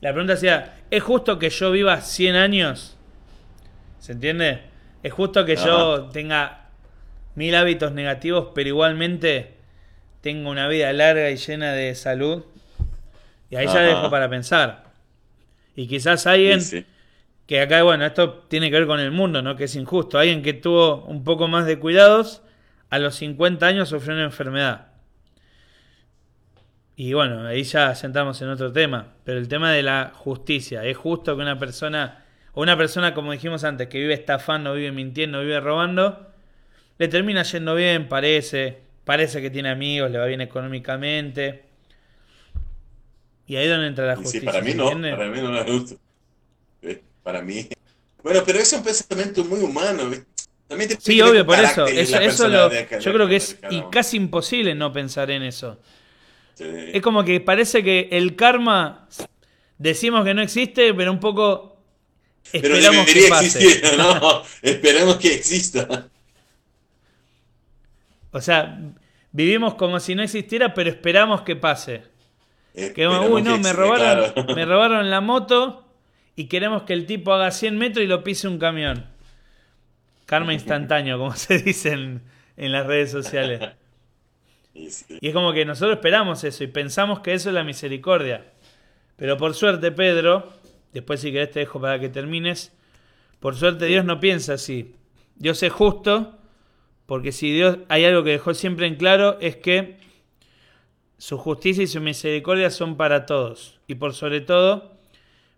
[0.00, 2.96] La pregunta sería, ¿es justo que yo viva 100 años?
[3.98, 4.73] ¿Se entiende?
[5.04, 6.70] ¿Es justo que yo tenga
[7.34, 9.52] mil hábitos negativos, pero igualmente
[10.22, 12.42] tengo una vida larga y llena de salud?
[13.50, 13.82] Y ahí ya Ajá.
[13.82, 14.84] dejo para pensar.
[15.76, 16.86] Y quizás alguien sí, sí.
[17.46, 19.56] que acá, bueno, esto tiene que ver con el mundo, ¿no?
[19.56, 20.18] Que es injusto.
[20.18, 22.40] Alguien que tuvo un poco más de cuidados,
[22.88, 24.86] a los 50 años sufrió una enfermedad.
[26.96, 29.08] Y bueno, ahí ya sentamos en otro tema.
[29.24, 30.82] Pero el tema de la justicia.
[30.82, 32.23] ¿Es justo que una persona,
[32.54, 36.26] o una persona, como dijimos antes, que vive estafando, vive mintiendo, vive robando,
[36.98, 41.64] le termina yendo bien, parece, parece que tiene amigos, le va bien económicamente.
[43.46, 44.40] Y ahí es donde entra la justicia.
[44.40, 45.10] sí, para mí ¿se no, entiende?
[45.10, 45.96] para mí no es justo.
[46.82, 47.68] Eh, Para mí.
[48.22, 50.10] Bueno, pero es un pensamiento muy humano.
[50.98, 51.86] Sí, obvio, por eso.
[52.48, 55.78] la lo- yo creo que es y casi imposible no pensar en eso.
[56.54, 56.64] Sí.
[56.92, 59.08] Es como que parece que el karma
[59.76, 61.73] decimos que no existe, pero un poco
[62.52, 63.46] Pero esperamos que pase.
[63.46, 64.42] existir, ¿no?
[64.62, 66.08] Esperemos que exista.
[68.30, 68.80] O sea,
[69.32, 72.02] vivimos como si no existiera, pero esperamos que pase.
[72.74, 74.54] Que Esperemos uy, no, que me robaron, claro.
[74.54, 75.86] me robaron la moto
[76.36, 79.06] y queremos que el tipo haga 100 metros y lo pise un camión.
[80.26, 82.22] Karma instantáneo, como se dice en,
[82.56, 83.60] en las redes sociales.
[84.74, 85.18] Sí, sí.
[85.20, 88.44] Y es como que nosotros esperamos eso y pensamos que eso es la misericordia.
[89.14, 90.52] Pero por suerte, Pedro,
[90.94, 92.72] después si querés te dejo para que termines,
[93.40, 94.94] por suerte Dios no piensa así.
[95.36, 96.38] Dios es justo,
[97.06, 99.98] porque si Dios hay algo que dejó siempre en claro es que
[101.18, 103.80] su justicia y su misericordia son para todos.
[103.86, 104.92] Y por sobre todo,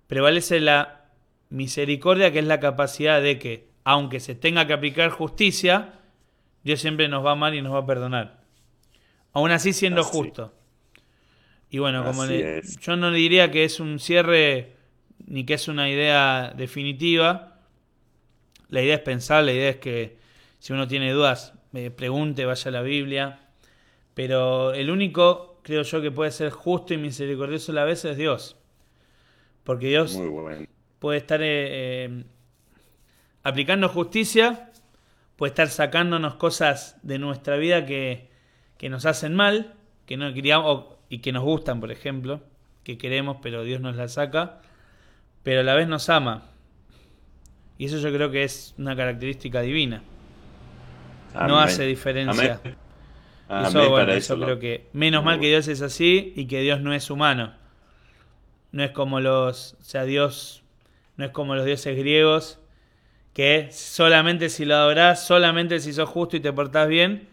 [0.06, 1.04] prevalece la
[1.50, 5.94] misericordia, que es la capacidad de que, aunque se tenga que aplicar justicia,
[6.64, 8.40] Dios siempre nos va a amar y nos va a perdonar.
[9.32, 10.10] Aún así siendo Así.
[10.16, 10.52] justo.
[11.70, 14.75] Y bueno, como le- yo no diría que es un cierre
[15.26, 17.60] ni que es una idea definitiva.
[18.68, 20.18] La idea es pensar, la idea es que
[20.58, 23.40] si uno tiene dudas, me pregunte, vaya a la Biblia.
[24.14, 28.16] Pero el único, creo yo, que puede ser justo y misericordioso a la vez es
[28.16, 28.56] Dios.
[29.62, 30.66] Porque Dios bueno.
[30.98, 32.24] puede estar eh, eh,
[33.42, 34.70] aplicando justicia,
[35.36, 38.30] puede estar sacándonos cosas de nuestra vida que,
[38.78, 39.74] que nos hacen mal,
[40.06, 42.40] que no queríamos, y que nos gustan, por ejemplo,
[42.84, 44.60] que queremos, pero Dios nos las saca,
[45.46, 46.42] pero a la vez nos ama.
[47.78, 50.02] Y eso yo creo que es una característica divina.
[51.32, 52.58] No hace diferencia.
[53.48, 53.68] Amén.
[53.68, 55.46] Eso, bueno, eso eso, creo que menos mal que.
[55.46, 57.54] Dios es así y que Dios no es humano.
[58.72, 60.64] No es como los, o sea, Dios
[61.16, 62.58] no es como los dioses griegos
[63.32, 67.28] que solamente si lo adorás, solamente si sos justo y te portás bien,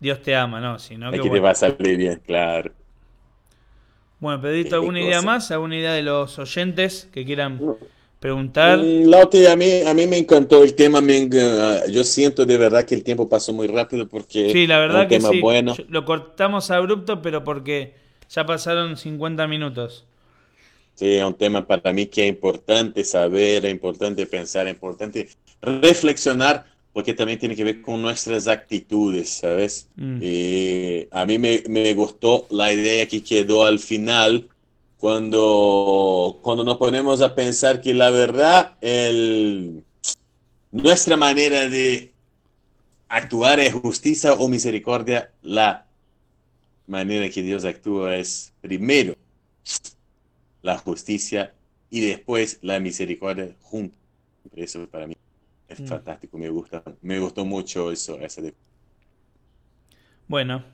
[0.00, 2.72] Dios te ama, no, sino que Aquí te va a salir bien, claro.
[4.20, 5.50] Bueno, Pedrito, ¿alguna idea más?
[5.50, 7.58] ¿Alguna idea de los oyentes que quieran
[8.20, 8.78] preguntar?
[8.78, 11.00] Mm, Lauti, a mí, a mí me encantó el tema.
[11.00, 14.80] me enga- yo siento de verdad que el tiempo pasó muy rápido porque Sí, la
[14.86, 15.40] es verdad un que tema sí.
[15.40, 15.74] bueno.
[15.88, 17.94] Lo cortamos abrupto, pero porque
[18.30, 20.06] ya pasaron 50 minutos.
[20.94, 25.28] Sí, es un tema para mí que es importante saber, es importante pensar, es importante
[25.60, 29.88] reflexionar, porque también tiene que ver con nuestras actitudes, ¿sabes?
[29.96, 30.18] Mm.
[30.22, 34.48] Y a mí me, me gustó la idea que quedó al final,
[34.96, 39.82] cuando, cuando nos ponemos a pensar que la verdad, el,
[40.70, 42.12] nuestra manera de
[43.08, 45.86] actuar es justicia o misericordia, la
[46.86, 49.16] manera que Dios actúa es primero
[50.62, 51.52] la justicia
[51.90, 53.98] y después la misericordia juntos.
[54.54, 55.16] Eso para mí
[55.74, 55.86] es Mm.
[55.86, 58.54] fantástico, me gusta, me gustó mucho eso, esa de-
[60.26, 60.64] Bueno.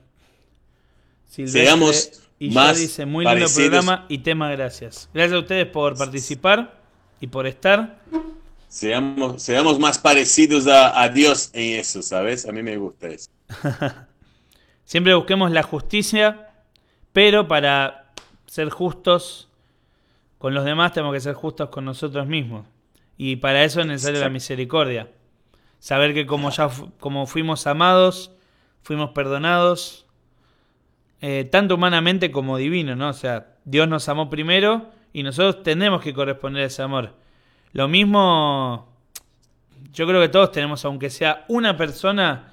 [1.27, 3.69] Silvestre Seamos y yo más dice, muy lindo parecidos.
[3.85, 5.09] programa y tema, gracias.
[5.13, 6.81] Gracias a ustedes por participar
[7.19, 7.99] y por estar.
[8.67, 12.45] Seamos, seamos más parecidos a, a Dios en eso, ¿sabes?
[12.47, 13.29] A mí me gusta eso.
[14.85, 16.49] Siempre busquemos la justicia,
[17.13, 18.11] pero para
[18.45, 19.47] ser justos
[20.37, 22.65] con los demás tenemos que ser justos con nosotros mismos.
[23.23, 25.07] Y para eso es necesaria la misericordia.
[25.77, 28.31] Saber que como ya fu- como fuimos amados,
[28.81, 30.07] fuimos perdonados,
[31.21, 33.09] eh, tanto humanamente como divino, ¿no?
[33.09, 37.13] O sea, Dios nos amó primero y nosotros tenemos que corresponder a ese amor.
[37.73, 38.91] Lo mismo
[39.93, 42.51] yo creo que todos tenemos, aunque sea una persona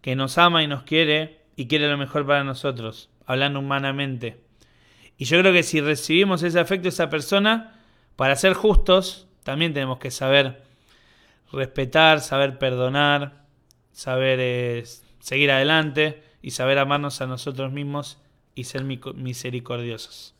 [0.00, 4.40] que nos ama y nos quiere y quiere lo mejor para nosotros, hablando humanamente.
[5.18, 7.80] Y yo creo que si recibimos ese afecto de esa persona,
[8.14, 10.62] para ser justos, también tenemos que saber
[11.52, 13.44] respetar, saber perdonar,
[13.92, 14.84] saber eh,
[15.20, 18.18] seguir adelante y saber amarnos a nosotros mismos
[18.54, 20.34] y ser misericordiosos.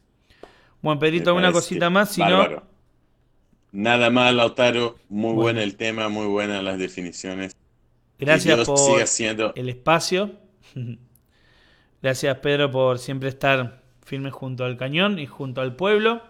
[0.82, 2.10] Bueno, Pedrito, ¿alguna cosita más?
[2.10, 2.74] Si no...
[3.72, 4.96] Nada más, Lautaro.
[5.08, 5.60] Muy bueno.
[5.60, 7.56] el tema, muy buenas las definiciones.
[8.18, 9.00] Gracias por
[9.56, 10.30] el espacio.
[12.02, 16.22] Gracias, Pedro, por siempre estar firme junto al cañón y junto al pueblo.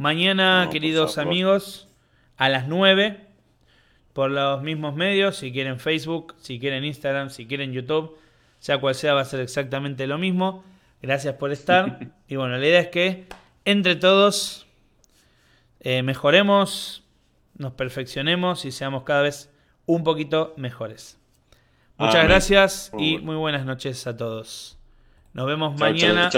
[0.00, 1.86] Mañana, queridos amigos,
[2.38, 3.20] a las 9,
[4.14, 8.16] por los mismos medios, si quieren Facebook, si quieren Instagram, si quieren YouTube,
[8.60, 10.64] sea cual sea, va a ser exactamente lo mismo.
[11.02, 11.98] Gracias por estar.
[12.28, 13.26] y bueno, la idea es que
[13.66, 14.66] entre todos
[15.80, 17.04] eh, mejoremos,
[17.58, 19.52] nos perfeccionemos y seamos cada vez
[19.84, 21.20] un poquito mejores.
[21.98, 24.78] Muchas gracias y muy buenas noches a todos.
[25.34, 26.30] Nos vemos mañana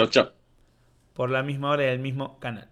[1.12, 2.71] por la misma hora y el mismo canal.